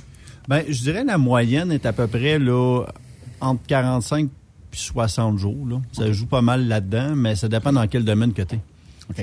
Ben, 0.47 0.63
je 0.67 0.81
dirais 0.81 1.03
la 1.03 1.19
moyenne 1.19 1.71
est 1.71 1.85
à 1.85 1.93
peu 1.93 2.07
près 2.07 2.39
là 2.39 2.85
entre 3.39 3.61
45 3.67 4.29
puis 4.71 4.79
60 4.79 5.37
jours. 5.37 5.67
Là. 5.67 5.79
Ça 5.91 6.11
joue 6.11 6.25
pas 6.25 6.41
mal 6.41 6.67
là-dedans, 6.67 7.15
mais 7.15 7.35
ça 7.35 7.47
dépend 7.47 7.71
dans 7.71 7.85
quel 7.85 8.03
domaine 8.03 8.33
que 8.33 8.41
tu 8.41 8.55
es. 8.55 8.59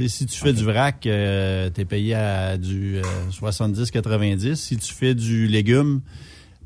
Si 0.09 0.27
tu 0.27 0.39
fais 0.39 0.53
du 0.53 0.65
vrac, 0.65 1.07
euh, 1.07 1.71
tu 1.75 1.81
es 1.81 1.85
payé 1.85 2.15
à 2.15 2.57
du 2.57 3.01
70-90. 3.31 4.47
Euh, 4.47 4.55
si 4.55 4.77
tu 4.77 4.93
fais 4.93 5.15
du 5.15 5.47
légume, 5.47 6.01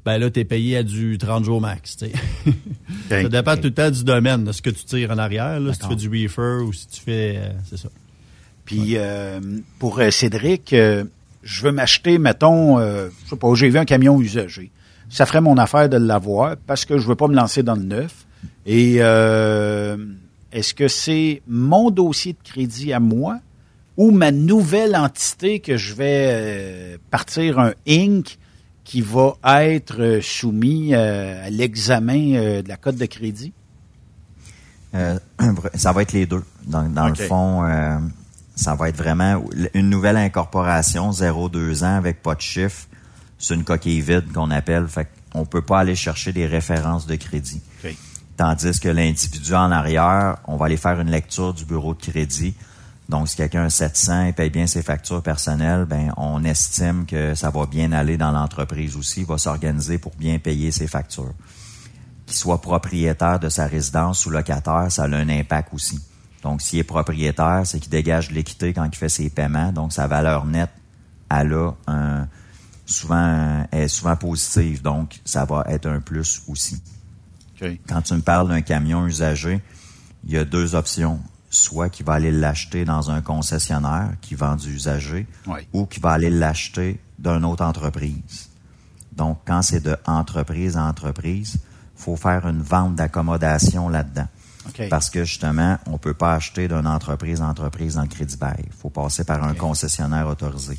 ben 0.05 0.19
là, 0.19 0.31
tu 0.31 0.41
es 0.41 0.45
payé 0.45 0.79
à 0.79 0.83
du 0.83 1.19
30 1.19 1.45
jours 1.45 1.61
max. 1.61 1.97
ça 3.09 3.29
dépend 3.29 3.57
tout 3.57 3.65
le 3.65 3.75
temps 3.75 3.91
du 3.91 4.05
domaine, 4.05 4.45
de 4.45 4.53
ce 4.53 4.63
que 4.63 4.71
tu 4.71 4.85
tires 4.85 5.11
en 5.11 5.19
arrière. 5.19 5.61
si 5.73 5.79
tu 5.79 5.89
fais 5.89 5.97
du 5.97 6.09
reefer 6.09 6.65
ou 6.65 6.73
si 6.73 6.89
tu 6.89 7.01
fais... 7.01 7.35
Euh, 7.37 7.53
c'est 7.69 7.79
ça. 7.79 7.89
Puis 8.65 8.97
pour 9.79 10.01
Cédric, 10.11 10.71
je 10.73 11.63
veux 11.63 11.73
m'acheter, 11.73 12.19
mettons, 12.19 12.79
je 12.79 13.11
sais 13.29 13.37
pas, 13.37 13.55
j'ai 13.55 13.69
vu 13.69 13.77
un 13.77 13.85
camion 13.85 14.21
usagé. 14.21 14.71
Ça 15.11 15.27
ferait 15.27 15.43
mon 15.43 15.59
affaire 15.59 15.89
de 15.89 15.99
l'avoir 15.99 16.57
parce 16.67 16.85
que 16.87 16.97
je 16.97 17.07
veux 17.07 17.17
pas 17.17 17.27
me 17.29 17.35
lancer 17.35 17.63
dans 17.63 17.75
le 17.75 17.83
neuf. 17.83 18.25
Et 18.65 19.01
est-ce 20.53 20.75
que 20.75 20.87
c'est 20.87 21.43
mon 21.47 21.91
dossier 21.91 22.35
de 22.35 22.39
crédit 22.43 22.93
à 22.93 23.01
moi 23.01 23.41
ou 23.97 24.11
ma 24.11 24.31
nouvelle 24.31 24.97
entité 24.97 25.61
que 25.61 25.77
je 25.77 25.95
vais 25.95 26.27
euh, 26.29 26.99
partir 27.11 27.59
un 27.59 27.73
Inc 27.89 28.39
qui 28.85 29.01
va 29.01 29.37
être 29.65 30.01
euh, 30.01 30.21
soumis 30.21 30.95
euh, 30.95 31.47
à 31.47 31.51
l'examen 31.51 32.61
de 32.63 32.69
la 32.69 32.77
cote 32.77 32.97
de 32.97 33.07
crédit? 33.07 33.53
ça 35.75 35.93
va 35.93 36.03
être 36.03 36.13
les 36.13 36.27
deux. 36.27 36.45
Dans, 36.67 37.09
le 37.09 37.15
fond, 37.15 37.67
ça 38.55 38.75
va 38.75 38.91
être 38.91 38.97
vraiment 38.99 39.43
une 39.73 39.89
nouvelle 39.89 40.19
incorporation, 40.19 41.11
0-2 41.13 41.83
ans 41.83 41.97
avec 41.97 42.23
pas 42.23 42.35
de 42.35 42.43
chiffre. 42.43 42.89
C'est 43.39 43.55
une 43.55 43.65
coquille 43.65 44.03
vide 44.03 44.31
qu'on 44.35 44.51
appelle. 44.51 44.87
Fait 44.89 45.09
qu'on 45.33 45.47
peut 45.47 45.63
pas 45.63 45.81
aller 45.81 45.95
chercher 45.95 46.35
des 46.35 46.45
références 46.45 47.07
de 47.07 47.17
crédit. 47.17 47.63
Tandis 48.43 48.81
que 48.81 48.89
l'individu 48.89 49.55
en 49.55 49.71
arrière, 49.71 50.39
on 50.49 50.57
va 50.57 50.67
aller 50.67 50.77
faire 50.77 51.01
une 51.01 51.13
lecture 51.13 51.55
du 51.55 51.65
bureau 51.65 51.95
de 51.95 52.03
crédit. 52.03 52.57
Donc, 53.09 53.29
si 53.29 53.37
quelqu'un 53.37 53.67
a 53.67 53.71
700 53.71 54.25
et 54.25 54.33
paye 54.33 54.51
bien 54.51 54.67
ses 54.67 54.83
factures 54.83 55.23
personnelles, 55.23 55.85
ben, 55.85 56.13
on 56.17 56.43
estime 56.43 57.07
que 57.07 57.37
ça 57.37 57.51
va 57.51 57.67
bien 57.67 57.93
aller 57.93 58.17
dans 58.17 58.33
l'entreprise 58.33 58.97
aussi. 58.97 59.21
Il 59.21 59.27
va 59.27 59.39
s'organiser 59.39 59.99
pour 59.99 60.11
bien 60.17 60.41
payer 60.41 60.73
ses 60.73 60.89
factures. 60.89 61.35
Qu'il 62.27 62.37
soit 62.37 62.61
propriétaire 62.61 63.39
de 63.39 63.49
sa 63.49 63.69
résidence 63.69 64.27
ou 64.27 64.31
locataire, 64.31 64.91
ça 64.91 65.05
a 65.05 65.07
un 65.07 65.29
impact 65.29 65.73
aussi. 65.73 66.01
Donc, 66.43 66.63
s'il 66.63 66.81
est 66.81 66.83
propriétaire, 66.83 67.63
c'est 67.65 67.79
qu'il 67.79 67.93
dégage 67.93 68.31
de 68.31 68.35
l'équité 68.35 68.73
quand 68.73 68.87
il 68.93 68.97
fait 68.97 69.09
ses 69.09 69.31
paiements. 69.31 69.71
Donc, 69.71 69.93
sa 69.93 70.09
valeur 70.09 70.47
nette, 70.47 70.73
elle 71.31 71.53
a 71.53 71.71
un, 71.87 72.27
souvent, 72.87 73.65
est 73.71 73.87
souvent 73.87 74.17
positive. 74.17 74.83
Donc, 74.83 75.21
ça 75.25 75.45
va 75.45 75.65
être 75.69 75.87
un 75.87 76.01
plus 76.01 76.43
aussi. 76.49 76.83
Quand 77.89 78.03
tu 78.03 78.15
me 78.15 78.21
parles 78.21 78.49
d'un 78.49 78.63
camion 78.63 79.07
usagé, 79.07 79.61
il 80.25 80.33
y 80.33 80.39
a 80.39 80.45
deux 80.45 80.75
options. 80.75 81.21
Soit 81.51 81.91
qu'il 81.91 82.07
va 82.07 82.15
aller 82.15 82.31
l'acheter 82.31 82.87
dans 82.87 83.11
un 83.11 83.21
concessionnaire 83.21 84.13
qui 84.23 84.35
vend 84.35 84.57
du 84.57 84.75
usagé, 84.75 85.27
ou 85.73 85.85
qu'il 85.85 86.03
va 86.03 86.13
aller 86.13 86.31
l'acheter 86.31 86.99
d'une 87.19 87.45
autre 87.45 87.65
entreprise. 87.65 88.49
Donc, 89.13 89.39
quand 89.47 89.61
c'est 89.61 89.83
de 89.83 89.97
entreprise 90.07 90.79
à 90.79 90.85
entreprise, 90.85 91.59
faut 91.95 92.17
faire 92.17 92.47
une 92.49 92.63
vente 92.63 92.95
d'accommodation 92.97 93.89
là-dedans. 93.91 94.29
Parce 94.89 95.11
que 95.11 95.25
justement, 95.25 95.79
on 95.87 95.99
peut 95.99 96.15
pas 96.15 96.35
acheter 96.35 96.69
d'une 96.69 96.87
entreprise 96.87 97.43
à 97.43 97.47
entreprise 97.47 97.97
dans 97.97 98.03
le 98.03 98.09
crédit 98.09 98.37
bail. 98.37 98.65
Il 98.67 98.73
faut 98.73 98.91
passer 98.91 99.25
par 99.25 99.45
un 99.45 99.55
concessionnaire 99.55 100.27
autorisé. 100.29 100.79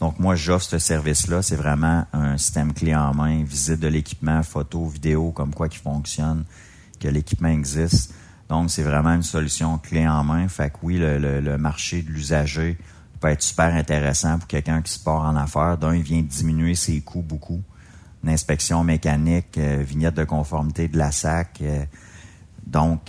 Donc 0.00 0.18
moi, 0.18 0.34
j'offre 0.34 0.64
ce 0.64 0.78
service-là. 0.78 1.42
C'est 1.42 1.56
vraiment 1.56 2.06
un 2.12 2.36
système 2.38 2.72
clé 2.72 2.94
en 2.94 3.14
main, 3.14 3.42
visite 3.42 3.80
de 3.80 3.88
l'équipement, 3.88 4.42
photo, 4.42 4.86
vidéo, 4.86 5.32
comme 5.32 5.52
quoi 5.52 5.68
qui 5.68 5.78
fonctionne, 5.78 6.44
que 7.00 7.08
l'équipement 7.08 7.48
existe. 7.48 8.14
Donc 8.48 8.70
c'est 8.70 8.82
vraiment 8.82 9.12
une 9.12 9.22
solution 9.22 9.78
clé 9.78 10.06
en 10.06 10.24
main. 10.24 10.48
Fait 10.48 10.70
que 10.70 10.76
oui, 10.82 10.98
le, 10.98 11.56
marché 11.58 12.02
de 12.02 12.10
l'usager 12.10 12.78
peut 13.20 13.28
être 13.28 13.42
super 13.42 13.74
intéressant 13.74 14.38
pour 14.38 14.46
quelqu'un 14.46 14.80
qui 14.82 14.92
se 14.92 15.02
part 15.02 15.22
en 15.22 15.36
affaires. 15.36 15.76
D'un, 15.76 15.94
il 15.94 16.02
vient 16.02 16.22
diminuer 16.22 16.74
ses 16.74 17.00
coûts 17.00 17.22
beaucoup. 17.22 17.62
Une 18.22 18.30
inspection 18.30 18.82
mécanique, 18.84 19.58
euh, 19.58 19.82
vignette 19.86 20.14
de 20.14 20.24
conformité 20.24 20.88
de 20.88 20.98
la 20.98 21.12
SAC. 21.12 21.60
euh, 21.62 21.84
donc, 22.66 23.00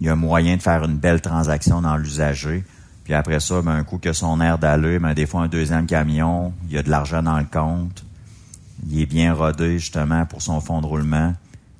il 0.00 0.06
y 0.06 0.10
a 0.10 0.14
moyen 0.14 0.56
de 0.56 0.62
faire 0.62 0.84
une 0.84 0.96
belle 0.96 1.20
transaction 1.20 1.82
dans 1.82 1.96
l'usager. 1.96 2.64
Puis 3.08 3.14
après 3.14 3.40
ça, 3.40 3.62
ben, 3.62 3.70
un 3.70 3.84
coup 3.84 3.96
que 3.96 4.12
son 4.12 4.38
air 4.38 4.58
d'aller, 4.58 4.98
ben, 4.98 5.14
des 5.14 5.24
fois 5.24 5.40
un 5.40 5.48
deuxième 5.48 5.86
camion, 5.86 6.52
il 6.68 6.74
y 6.74 6.78
a 6.78 6.82
de 6.82 6.90
l'argent 6.90 7.22
dans 7.22 7.38
le 7.38 7.46
compte. 7.50 8.04
Il 8.86 9.00
est 9.00 9.06
bien 9.06 9.32
rodé 9.32 9.78
justement 9.78 10.26
pour 10.26 10.42
son 10.42 10.60
fonds 10.60 10.82
de 10.82 10.86
roulement. 10.86 11.32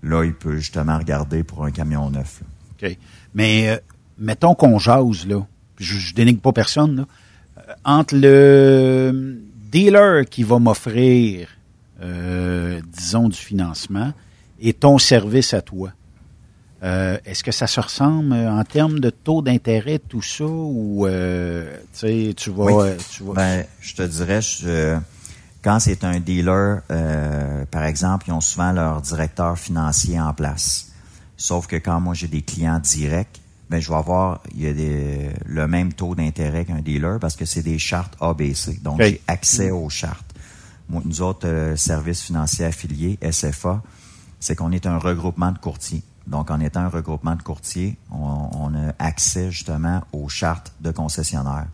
Là, 0.02 0.24
il 0.24 0.32
peut 0.32 0.56
justement 0.56 0.96
regarder 0.96 1.42
pour 1.42 1.66
un 1.66 1.70
camion 1.70 2.08
neuf. 2.08 2.40
OK. 2.72 2.96
Mais 3.34 3.68
euh, 3.68 3.76
mettons 4.16 4.54
qu'on 4.54 4.78
jase, 4.78 5.26
là. 5.26 5.46
Je, 5.76 5.98
je 5.98 6.14
dénigre 6.14 6.40
pas 6.40 6.52
personne, 6.52 6.96
là. 6.96 7.06
Euh, 7.58 7.74
entre 7.84 8.16
le 8.16 9.38
dealer 9.70 10.24
qui 10.24 10.44
va 10.44 10.58
m'offrir, 10.58 11.50
euh, 12.00 12.80
disons, 12.86 13.28
du 13.28 13.36
financement 13.36 14.14
et 14.62 14.72
ton 14.72 14.96
service 14.96 15.52
à 15.52 15.60
toi. 15.60 15.92
Euh, 16.82 17.18
Est-ce 17.24 17.42
que 17.42 17.52
ça 17.52 17.66
se 17.66 17.80
ressemble 17.80 18.32
euh, 18.32 18.50
en 18.52 18.62
termes 18.64 19.00
de 19.00 19.10
taux 19.10 19.42
d'intérêt, 19.42 19.98
tout 19.98 20.22
ça, 20.22 20.44
ou 20.44 21.06
euh, 21.06 21.76
tu 21.92 22.50
vas, 22.50 22.64
Oui. 22.64 22.72
euh, 22.76 22.96
tu 23.10 23.22
vas- 23.24 23.34
Ben, 23.34 23.64
je 23.80 23.94
te 23.94 24.02
dirais, 24.02 24.40
je- 24.42 24.96
quand 25.62 25.80
c'est 25.80 26.04
un 26.04 26.20
dealer, 26.20 26.80
euh, 26.90 27.64
par 27.70 27.84
exemple, 27.84 28.26
ils 28.28 28.32
ont 28.32 28.40
souvent 28.40 28.72
leur 28.72 29.00
directeur 29.02 29.58
financier 29.58 30.20
en 30.20 30.32
place. 30.32 30.92
Sauf 31.36 31.66
que 31.66 31.76
quand 31.76 32.00
moi 32.00 32.14
j'ai 32.14 32.28
des 32.28 32.42
clients 32.42 32.78
directs, 32.80 33.40
ben 33.70 33.80
je 33.80 33.88
vais 33.90 33.96
avoir 33.96 34.40
il 34.54 34.62
y 34.62 34.66
a 34.66 34.72
des, 34.72 35.30
le 35.46 35.68
même 35.68 35.92
taux 35.92 36.14
d'intérêt 36.14 36.64
qu'un 36.64 36.80
dealer 36.80 37.18
parce 37.20 37.36
que 37.36 37.44
c'est 37.44 37.62
des 37.62 37.78
chartes 37.78 38.14
ABC. 38.20 38.78
Donc 38.82 39.00
j'ai 39.02 39.20
accès 39.26 39.70
aux 39.70 39.88
chartes. 39.90 40.24
Moi, 40.88 41.02
nous 41.04 41.20
autres 41.22 41.46
euh, 41.46 41.76
services 41.76 42.22
financiers 42.22 42.64
affiliés, 42.64 43.18
SFA, 43.20 43.82
c'est 44.40 44.56
qu'on 44.56 44.72
est 44.72 44.86
un 44.86 44.96
regroupement 44.98 45.52
de 45.52 45.58
courtiers. 45.58 46.02
Donc, 46.28 46.50
en 46.50 46.60
étant 46.60 46.80
un 46.80 46.88
regroupement 46.88 47.34
de 47.34 47.42
courtiers, 47.42 47.98
on, 48.12 48.50
on 48.52 48.74
a 48.74 48.92
accès 48.98 49.50
justement 49.50 50.02
aux 50.12 50.28
chartes 50.28 50.72
de 50.80 50.90
concessionnaires. 50.90 51.66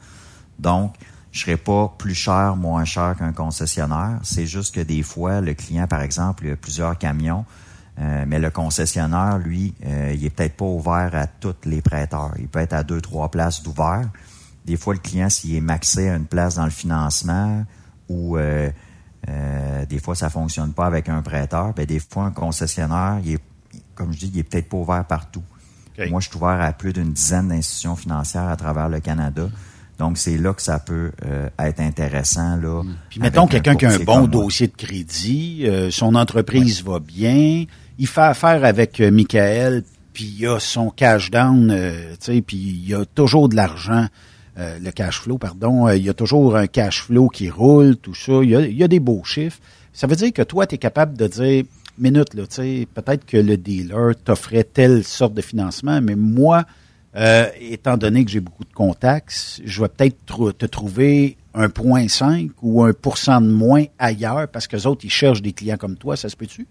Donc, 0.59 0.95
je 1.33 1.41
serai 1.41 1.57
pas 1.57 1.93
plus 1.99 2.15
cher, 2.15 2.55
moins 2.57 2.85
cher 2.85 3.17
qu'un 3.19 3.33
concessionnaire. 3.33 4.21
C'est 4.23 4.47
juste 4.47 4.75
que 4.75 4.81
des 4.81 5.03
fois, 5.03 5.41
le 5.41 5.55
client, 5.55 5.89
par 5.89 6.01
exemple, 6.01 6.47
il 6.47 6.53
a 6.53 6.57
plusieurs 6.57 6.97
camions, 6.97 7.45
euh, 7.99 8.25
mais 8.27 8.39
le 8.39 8.51
concessionnaire, 8.51 9.39
lui, 9.39 9.75
euh, 9.85 10.15
il 10.15 10.25
est 10.25 10.31
peut-être 10.31 10.57
pas 10.57 10.65
ouvert 10.65 11.11
à 11.15 11.27
tous 11.27 11.55
les 11.65 11.83
prêteurs. 11.83 12.33
Il 12.39 12.47
peut 12.47 12.61
être 12.61 12.73
à 12.73 12.85
deux, 12.85 13.01
trois 13.01 13.31
places 13.31 13.63
d'ouvert. 13.63 14.09
Des 14.65 14.77
fois, 14.77 14.95
le 14.95 15.01
client, 15.01 15.29
s'il 15.29 15.57
est 15.57 15.61
maxé 15.61 16.09
à 16.09 16.15
une 16.15 16.27
place 16.27 16.55
dans 16.55 16.65
le 16.65 16.71
financement 16.71 17.65
ou 18.09 18.37
euh, 18.37 18.71
euh, 19.29 19.87
des 19.87 19.99
fois, 19.99 20.15
ça 20.15 20.31
fonctionne 20.31 20.73
pas 20.73 20.87
avec 20.87 21.09
un 21.09 21.23
prêteur, 21.23 21.73
ben 21.73 21.87
des 21.87 21.99
fois, 21.99 22.25
un 22.25 22.31
concessionnaire, 22.31 23.21
il 23.25 23.35
est, 23.35 23.43
comme 23.95 24.13
je 24.13 24.19
dis, 24.19 24.31
il 24.35 24.41
est 24.41 24.43
peut-être 24.43 24.69
pas 24.69 24.77
ouvert 24.77 25.05
partout. 25.05 25.43
Moi, 26.11 26.21
je 26.21 26.29
suis 26.29 26.37
ouvert 26.37 26.61
à 26.61 26.73
plus 26.73 26.93
d'une 26.93 27.13
dizaine 27.13 27.49
d'institutions 27.49 27.95
financières 27.95 28.49
à 28.49 28.57
travers 28.57 28.89
le 28.89 29.01
Canada. 29.01 29.49
Donc, 29.99 30.19
c'est 30.19 30.37
là 30.37 30.53
que 30.53 30.63
ça 30.63 30.81
peut 30.81 31.13
euh, 31.25 31.49
être 31.59 31.79
intéressant. 31.79 32.57
Là, 32.57 32.83
Puis 33.11 33.21
mettons 33.21 33.47
quelqu'un 33.47 33.77
qui 33.77 33.87
a 33.87 33.93
un 33.93 33.99
bon 34.01 34.27
dossier 34.27 34.67
de 34.67 34.73
crédit, 34.73 35.67
euh, 35.67 35.91
son 35.93 36.17
entreprise 36.17 36.83
va 36.83 36.99
bien, 36.99 37.65
il 37.99 38.07
fait 38.09 38.21
affaire 38.23 38.65
avec 38.65 39.01
euh, 39.01 39.13
Michael, 39.13 39.85
puis 40.13 40.35
il 40.39 40.47
a 40.47 40.59
son 40.59 40.91
cash 40.91 41.31
down, 41.31 41.71
euh, 41.71 42.15
tu 42.21 42.33
sais, 42.33 42.43
puis 42.43 42.57
il 42.57 42.89
y 42.89 42.95
a 42.95 43.05
toujours 43.05 43.49
de 43.49 43.55
l'argent, 43.55 44.07
euh, 44.59 44.79
le 44.81 44.91
cash 44.91 45.21
flow, 45.21 45.39
pardon, 45.39 45.89
il 45.89 46.03
y 46.03 46.09
a 46.09 46.15
toujours 46.15 46.57
un 46.57 46.67
cash 46.67 47.03
flow 47.03 47.29
qui 47.29 47.51
roule, 47.51 47.97
tout 47.97 48.15
ça, 48.15 48.33
il 48.43 48.51
y 48.51 48.57
a, 48.57 48.61
il 48.61 48.77
y 48.77 48.83
a 48.83 48.89
des 48.89 49.01
beaux 49.01 49.23
chiffres. 49.25 49.59
Ça 49.93 50.09
veut 50.09 50.17
dire 50.17 50.33
que 50.33 50.43
toi, 50.43 50.67
tu 50.67 50.75
es 50.75 50.79
capable 50.79 51.17
de 51.17 51.27
dire, 51.29 51.65
minute, 51.99 52.35
peut-être 52.35 53.27
que 53.27 53.37
le 53.37 53.57
dealer 53.57 54.15
t'offrait 54.25 54.65
telle 54.65 55.05
sorte 55.05 55.35
de 55.35 55.43
financement, 55.43 56.01
mais 56.01 56.17
moi, 56.17 56.65
euh, 57.17 57.49
étant 57.61 57.97
donné 57.97 58.25
que 58.25 58.31
j'ai 58.31 58.41
beaucoup 58.41 58.65
de 58.65 58.73
contacts, 58.73 59.61
je 59.65 59.83
vais 59.83 59.89
peut-être 59.89 60.53
te 60.53 60.67
trouver 60.67 61.37
un 61.55 61.69
point 61.69 62.09
5 62.09 62.51
ou 62.63 62.83
un 62.83 62.93
pourcent 62.93 63.41
de 63.41 63.51
moins 63.51 63.85
ailleurs 63.99 64.49
parce 64.49 64.67
que 64.67 64.77
les 64.77 64.87
autres, 64.87 65.05
ils 65.05 65.11
cherchent 65.11 65.43
des 65.43 65.53
clients 65.53 65.77
comme 65.77 65.97
toi. 65.97 66.17
Ça 66.17 66.29
se 66.29 66.37
peut-tu? 66.37 66.67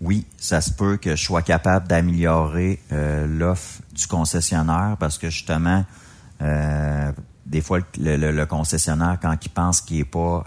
Oui, 0.00 0.24
ça 0.38 0.62
se 0.62 0.72
peut 0.72 0.96
que 0.96 1.14
je 1.14 1.22
sois 1.22 1.42
capable 1.42 1.86
d'améliorer 1.86 2.80
euh, 2.92 3.26
l'offre 3.26 3.82
du 3.94 4.06
concessionnaire 4.06 4.96
parce 4.98 5.18
que 5.18 5.28
justement, 5.28 5.84
euh, 6.40 7.12
des 7.44 7.60
fois, 7.60 7.80
le, 7.98 8.44
concessionnaire, 8.46 9.18
quand 9.20 9.36
il 9.44 9.50
pense 9.50 9.82
qu'il 9.82 9.98
est 9.98 10.04
pas 10.04 10.44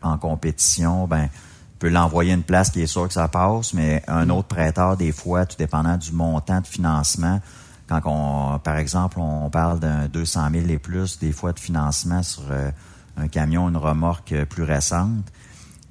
en 0.00 0.16
compétition, 0.16 1.06
ben 1.06 1.28
peut 1.78 1.88
l'envoyer 1.88 2.32
une 2.32 2.42
place 2.42 2.70
qui 2.70 2.82
est 2.82 2.86
sûr 2.86 3.06
que 3.06 3.14
ça 3.14 3.28
passe, 3.28 3.72
mais 3.74 4.02
un 4.08 4.30
autre 4.30 4.48
prêteur, 4.48 4.96
des 4.96 5.12
fois, 5.12 5.46
tout 5.46 5.56
dépendant 5.56 5.96
du 5.96 6.12
montant 6.12 6.60
de 6.60 6.66
financement, 6.66 7.40
quand 7.88 8.00
on, 8.04 8.58
par 8.58 8.76
exemple, 8.76 9.18
on 9.20 9.48
parle 9.48 9.80
d'un 9.80 10.08
200 10.08 10.48
000 10.52 10.66
et 10.68 10.78
plus, 10.78 11.18
des 11.18 11.32
fois 11.32 11.52
de 11.52 11.58
financement 11.60 12.22
sur 12.22 12.42
euh, 12.50 12.70
un 13.16 13.28
camion, 13.28 13.68
une 13.68 13.76
remorque 13.76 14.32
euh, 14.32 14.44
plus 14.44 14.62
récente, 14.64 15.24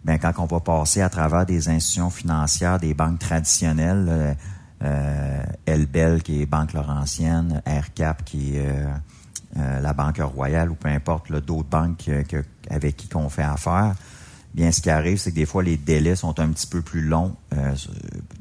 ben 0.06 0.20
quand 0.20 0.34
on 0.38 0.46
va 0.46 0.60
passer 0.60 1.02
à 1.02 1.10
travers 1.10 1.46
des 1.46 1.70
institutions 1.70 2.10
financières, 2.10 2.80
des 2.80 2.94
banques 2.94 3.20
traditionnelles, 3.20 4.06
euh, 4.10 4.34
euh, 4.84 5.44
Elbel 5.66 6.22
qui 6.22 6.42
est 6.42 6.46
Banque 6.46 6.74
Laurentienne, 6.74 7.62
AirCap 7.66 8.24
qui 8.24 8.58
est 8.58 8.68
euh, 8.68 8.86
euh, 9.58 9.80
la 9.82 9.94
Banque 9.94 10.20
Royale 10.22 10.70
ou 10.70 10.76
peu 10.76 10.90
importe, 10.90 11.32
d'autres 11.32 11.68
banques 11.70 11.98
que- 12.30 12.44
avec 12.70 12.96
qui 12.96 13.08
qu'on 13.10 13.28
fait 13.30 13.42
affaire, 13.42 13.96
bien 14.58 14.72
ce 14.72 14.82
qui 14.82 14.90
arrive, 14.90 15.20
c'est 15.20 15.30
que 15.30 15.36
des 15.36 15.46
fois 15.46 15.62
les 15.62 15.78
délais 15.78 16.16
sont 16.16 16.40
un 16.40 16.50
petit 16.50 16.68
peu 16.68 16.82
plus 16.82 17.02
longs 17.02 17.36
euh, 17.54 17.76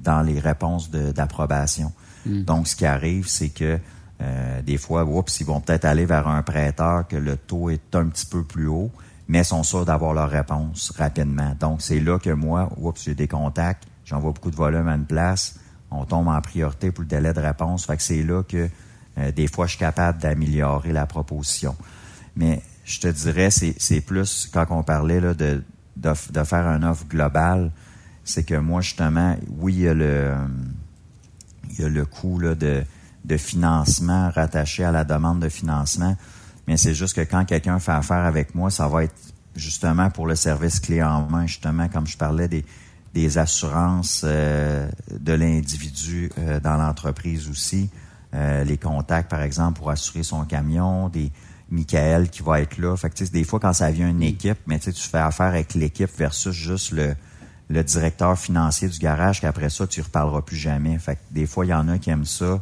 dans 0.03 0.23
les 0.23 0.41
réponses 0.41 0.91
d'approbation. 0.91 1.93
Donc 2.25 2.67
ce 2.67 2.75
qui 2.75 2.87
arrive, 2.87 3.29
c'est 3.29 3.51
que 3.51 3.79
euh, 4.21 4.63
des 4.63 4.79
fois, 4.79 5.05
oups, 5.05 5.41
ils 5.41 5.47
vont 5.47 5.61
peut-être 5.61 5.85
aller 5.85 6.07
vers 6.07 6.27
un 6.27 6.43
prêteur 6.43 7.07
que 7.07 7.17
le 7.17 7.37
taux 7.37 7.71
est 7.71 7.95
un 7.95 8.07
petit 8.07 8.27
peu 8.27 8.43
plus 8.43 8.67
haut, 8.67 8.91
mais 9.29 9.45
sont 9.45 9.63
sûrs 9.63 9.85
d'avoir 9.85 10.13
leur 10.13 10.31
réponse 10.31 10.91
rapidement. 10.97 11.55
Donc, 11.61 11.83
c'est 11.83 12.01
là 12.01 12.19
que 12.19 12.31
moi, 12.31 12.73
oups, 12.79 13.05
j'ai 13.05 13.15
des 13.15 13.29
contacts, 13.29 13.85
j'envoie 14.05 14.33
beaucoup 14.33 14.51
de 14.51 14.57
volume 14.57 14.89
à 14.89 14.95
une 14.95 15.05
place, 15.05 15.61
on 15.91 16.05
tombe 16.05 16.29
en 16.29 16.41
priorité 16.41 16.91
pour 16.91 17.03
le 17.03 17.09
délai 17.09 17.33
de 17.33 17.41
réponse. 17.41 17.87
Fait 17.87 17.97
que 17.97 18.03
c'est 18.03 18.23
là 18.23 18.43
que 18.43 18.69
euh, 19.19 19.33
des 19.33 19.47
fois, 19.47 19.67
je 19.67 19.73
suis 19.73 19.79
capable 19.79 20.19
d'améliorer 20.19 20.93
la 20.93 21.07
proposition. 21.07 21.77
Mais 22.35 22.63
je 22.85 23.01
te 23.01 23.09
dirais, 23.09 23.51
c'est, 23.51 23.75
c'est 23.79 24.01
plus 24.01 24.49
quand 24.53 24.67
on 24.71 24.83
parlait 24.83 25.21
là, 25.21 25.35
de, 25.35 25.63
de, 25.97 26.13
de 26.33 26.45
faire 26.45 26.67
un 26.67 26.83
offre 26.83 27.07
globale, 27.07 27.71
c'est 28.25 28.45
que 28.45 28.55
moi, 28.55 28.81
justement, 28.81 29.37
oui, 29.59 29.75
il 29.75 29.81
y 29.81 29.89
a 29.89 29.95
le, 29.95 30.35
il 31.71 31.81
y 31.81 31.85
a 31.85 31.89
le 31.89 32.05
coût 32.05 32.39
là, 32.39 32.55
de, 32.55 32.83
de 33.25 33.37
financement 33.37 34.31
rattaché 34.31 34.85
à 34.85 34.93
la 34.93 35.05
demande 35.05 35.41
de 35.41 35.49
financement, 35.49 36.17
mais 36.67 36.77
c'est 36.77 36.95
juste 36.95 37.15
que 37.15 37.21
quand 37.21 37.45
quelqu'un 37.45 37.79
fait 37.79 37.93
affaire 37.93 38.25
avec 38.25 38.55
moi, 38.55 38.71
ça 38.71 38.89
va 38.89 39.05
être 39.05 39.15
justement 39.55 40.11
pour 40.11 40.27
le 40.27 40.35
service 40.35 40.81
clé 40.81 41.03
en 41.03 41.29
main, 41.29 41.47
justement, 41.47 41.89
comme 41.89 42.07
je 42.07 42.17
parlais 42.17 42.49
des, 42.49 42.65
des 43.15 43.39
assurances 43.39 44.23
euh, 44.25 44.89
de 45.11 45.33
l'individu 45.33 46.31
euh, 46.39 46.61
dans 46.61 46.77
l'entreprise 46.77 47.49
aussi, 47.49 47.89
euh, 48.35 48.65
les 48.65 48.77
contacts, 48.77 49.31
par 49.31 49.43
exemple, 49.43 49.79
pour 49.79 49.91
assurer 49.91 50.23
son 50.23 50.45
camion, 50.45 51.09
des 51.09 51.33
Michael 51.71 52.31
qui 52.31 52.43
va 52.43 52.61
être 52.61 52.79
là. 52.79 52.97
Fait 52.97 53.11
que, 53.11 53.15
tu 53.15 53.27
sais, 53.27 53.33
des 53.33 53.45
fois, 53.45 53.59
quand 53.61 53.73
ça 53.73 53.91
vient 53.91 54.09
une 54.09 54.23
équipe, 54.23 54.59
mais 54.67 54.79
tu 54.79 54.85
sais, 54.87 54.93
tu 54.93 55.03
fais 55.03 55.19
affaire 55.19 55.47
avec 55.47 55.75
l'équipe 55.75 56.11
versus 56.17 56.53
juste 56.55 56.93
le, 56.93 57.15
le 57.69 57.83
directeur 57.83 58.39
financier 58.39 58.89
du 58.89 58.99
garage, 58.99 59.41
qu'après 59.41 59.71
ça, 59.71 59.87
tu 59.87 60.01
ne 60.01 60.05
reparleras 60.05 60.43
plus 60.43 60.57
jamais. 60.57 60.97
Fait 60.99 61.17
que 61.17 61.21
des 61.33 61.47
fois, 61.47 61.67
il 61.67 61.71
y 61.71 61.75
en 61.75 61.89
a 61.89 61.99
qui 61.99 62.11
aiment 62.11 62.25
ça, 62.25 62.61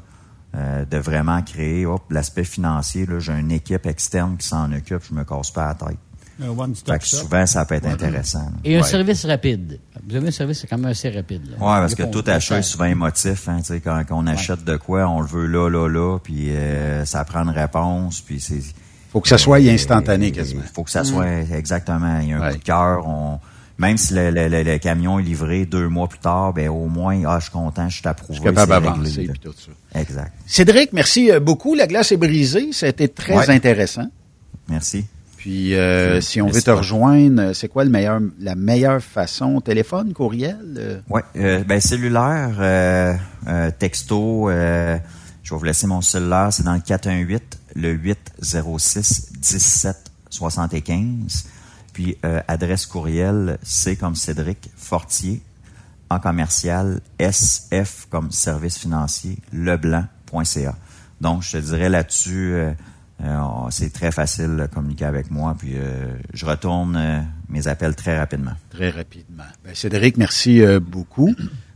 euh, 0.56 0.84
de 0.84 0.96
vraiment 0.96 1.42
créer 1.42 1.84
hop, 1.84 2.02
l'aspect 2.10 2.44
financier. 2.44 3.04
Là, 3.06 3.18
j'ai 3.18 3.32
une 3.32 3.52
équipe 3.52 3.86
externe 3.86 4.36
qui 4.38 4.46
s'en 4.46 4.72
occupe, 4.72 5.02
je 5.08 5.14
me 5.14 5.24
casse 5.24 5.50
pas 5.50 5.66
la 5.68 5.74
tête. 5.74 5.98
Un 6.42 6.74
Fait 6.74 6.98
que 6.98 7.06
souvent, 7.06 7.46
ça 7.46 7.64
peut 7.64 7.76
être 7.76 7.86
intéressant. 7.86 8.40
là. 8.40 8.50
Et 8.64 8.76
un 8.76 8.80
Ouais. 8.80 8.88
service 8.88 9.24
rapide. 9.24 9.78
Vous 10.04 10.16
avez 10.16 10.26
un 10.26 10.30
service 10.32 10.66
quand 10.68 10.76
même 10.78 10.90
assez 10.90 11.08
rapide. 11.08 11.42
Là. 11.48 11.56
Ouais, 11.58 11.80
parce 11.80 11.94
que 11.94 12.02
tout 12.02 12.24
achat 12.26 12.58
est 12.58 12.62
souvent 12.62 12.86
émotif. 12.86 13.48
Hein, 13.48 13.58
tu 13.58 13.66
sais, 13.66 13.80
quand, 13.80 14.02
quand 14.08 14.18
on 14.18 14.26
achète 14.26 14.64
de 14.64 14.76
quoi, 14.76 15.06
on 15.08 15.20
le 15.20 15.28
veut 15.28 15.46
là, 15.46 15.68
là, 15.68 15.86
là, 15.88 16.18
puis 16.18 16.50
euh, 16.50 17.04
ça 17.04 17.24
prend 17.24 17.42
une 17.44 17.50
réponse, 17.50 18.20
puis 18.20 18.40
c'est... 18.40 18.62
faut 19.14 19.20
que 19.22 19.28
ça 19.28 19.38
soit 19.38 19.60
Euh, 19.62 19.70
instantané 19.72 20.30
quasiment. 20.30 20.60
Il 20.64 20.72
faut 20.74 20.82
que 20.82 20.90
ça 20.90 21.04
soit 21.04 21.26
exactement. 21.56 22.18
Il 22.20 22.28
y 22.28 22.32
a 22.32 22.36
un 22.36 22.40
Ouais. 22.40 22.52
coup 22.52 22.58
de 22.58 22.62
cœur. 22.64 23.06
On, 23.08 23.38
même 23.78 23.96
si 23.96 24.12
le, 24.14 24.30
le- 24.30 24.48
le- 24.48 24.62
le 24.62 24.78
camion 24.78 25.18
est 25.18 25.22
livré 25.22 25.64
deux 25.66 25.88
mois 25.88 26.06
plus 26.08 26.18
tard, 26.18 26.52
ben 26.52 26.68
au 26.68 26.86
moins, 26.86 27.20
ah, 27.26 27.38
je 27.38 27.44
suis 27.44 27.52
content, 27.52 27.88
je 27.88 27.96
suis 27.98 28.06
approuvé. 28.08 28.34
Je 28.38 28.42
suis 28.42 28.54
capable 28.54 28.84
d'avancer 28.84 29.30
tout 29.42 29.52
ça. 29.52 30.00
Exact. 30.00 30.32
Cédric, 30.46 30.92
merci 30.92 31.30
euh, 31.30 31.40
beaucoup. 31.40 31.74
La 31.74 31.86
glace 31.86 32.12
est 32.12 32.16
brisée. 32.16 32.72
Ça 32.72 32.86
a 32.86 32.88
été 32.90 33.08
très 33.08 33.36
Ouais. 33.36 33.50
intéressant. 33.50 34.06
Merci. 34.68 35.04
Puis, 35.36 35.74
euh, 35.74 36.20
si 36.22 36.40
on 36.40 36.48
veut 36.48 36.62
te 36.62 36.70
rejoindre, 36.70 37.42
euh, 37.42 37.52
c'est 37.52 37.68
quoi 37.68 37.84
le 37.84 37.90
meilleur, 37.90 38.18
la 38.40 38.54
meilleure 38.54 39.02
façon? 39.02 39.60
Téléphone, 39.60 40.12
courriel? 40.14 40.56
euh? 40.78 41.00
Ouais, 41.10 41.22
euh, 41.36 41.62
ben 41.64 41.80
cellulaire, 41.80 42.56
euh, 42.58 43.12
euh, 43.46 43.70
texto, 43.78 44.48
euh, 44.48 44.96
je 45.42 45.52
vais 45.52 45.58
vous 45.58 45.64
laisser 45.64 45.86
mon 45.86 46.00
cellulaire, 46.00 46.48
c'est 46.50 46.62
dans 46.62 46.72
le 46.72 46.80
418 46.80 47.58
le 47.74 47.92
806 47.92 49.32
17 49.38 50.10
75. 50.30 51.46
Puis 51.92 52.16
euh, 52.24 52.40
adresse 52.48 52.86
courriel, 52.86 53.58
c'est 53.62 53.96
comme 53.96 54.16
Cédric 54.16 54.70
Fortier 54.76 55.42
en 56.10 56.18
commercial 56.18 57.00
SF 57.18 58.06
comme 58.10 58.30
service 58.30 58.78
financier 58.78 59.38
leblanc.ca. 59.52 60.76
Donc 61.20 61.42
je 61.42 61.52
te 61.52 61.56
dirais 61.58 61.88
là-dessus 61.88 62.52
euh, 62.52 62.72
euh, 63.22 63.40
c'est 63.70 63.92
très 63.92 64.10
facile 64.10 64.56
de 64.56 64.66
communiquer 64.66 65.04
avec 65.04 65.30
moi 65.30 65.54
puis 65.58 65.74
euh, 65.76 66.14
je 66.32 66.44
retourne 66.44 66.96
euh, 66.96 67.20
mes 67.48 67.68
appels 67.68 67.94
très 67.94 68.18
rapidement. 68.18 68.54
Très 68.70 68.90
rapidement. 68.90 69.44
Ben, 69.64 69.74
Cédric, 69.74 70.16
merci 70.16 70.60
euh, 70.60 70.80
beaucoup. 70.80 71.34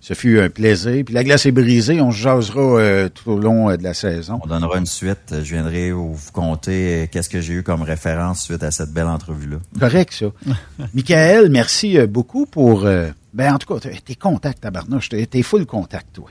Ce 0.09 0.15
fut 0.15 0.41
un 0.41 0.49
plaisir. 0.49 1.05
Puis 1.05 1.15
la 1.15 1.23
glace 1.23 1.45
est 1.45 1.53
brisée. 1.53 2.01
On 2.01 2.11
se 2.11 2.17
jasera 2.17 2.61
euh, 2.63 3.09
tout 3.11 3.31
au 3.33 3.39
long 3.39 3.69
euh, 3.69 3.77
de 3.77 3.83
la 3.83 3.93
saison. 3.93 4.41
On 4.43 4.47
donnera 4.47 4.79
une 4.79 4.87
suite. 4.87 5.35
Je 5.43 5.53
viendrai 5.53 5.93
vous 5.93 6.17
compter 6.33 7.03
euh, 7.03 7.07
qu'est-ce 7.13 7.29
que 7.29 7.43
j'ai 7.43 7.53
eu 7.53 7.63
comme 7.63 7.83
référence 7.83 8.43
suite 8.43 8.63
à 8.63 8.71
cette 8.71 8.91
belle 8.91 9.07
entrevue-là. 9.07 9.59
Correct, 9.79 10.15
ça. 10.15 10.27
Michael, 10.95 11.51
merci 11.51 11.99
euh, 11.99 12.07
beaucoup 12.07 12.47
pour... 12.47 12.87
euh, 12.87 13.09
ben, 13.35 13.53
en 13.53 13.59
tout 13.59 13.75
cas, 13.79 13.81
t'es- 14.03 14.15
contact, 14.15 14.63
tabarnouche. 14.63 15.11
T'es 15.11 15.43
full 15.43 15.67
contact, 15.67 16.07
toi. 16.15 16.31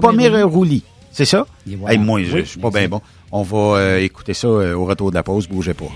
Pomerouli. 0.00 0.82
C'est 1.10 1.24
ça? 1.24 1.46
Et 1.70 1.76
voilà. 1.76 1.94
Hey, 1.94 1.98
moi, 1.98 2.22
je 2.22 2.34
Oui, 2.34 2.40
je 2.40 2.48
suis 2.50 2.60
pas 2.60 2.70
bien 2.70 2.88
bon. 2.88 3.00
On 3.30 3.42
va 3.42 3.78
euh, 3.78 3.98
écouter 3.98 4.34
ça 4.34 4.48
euh, 4.48 4.74
au 4.74 4.84
retour 4.84 5.08
de 5.10 5.14
la 5.14 5.22
pause. 5.22 5.48
Bougez 5.48 5.72
pas. 5.72 5.90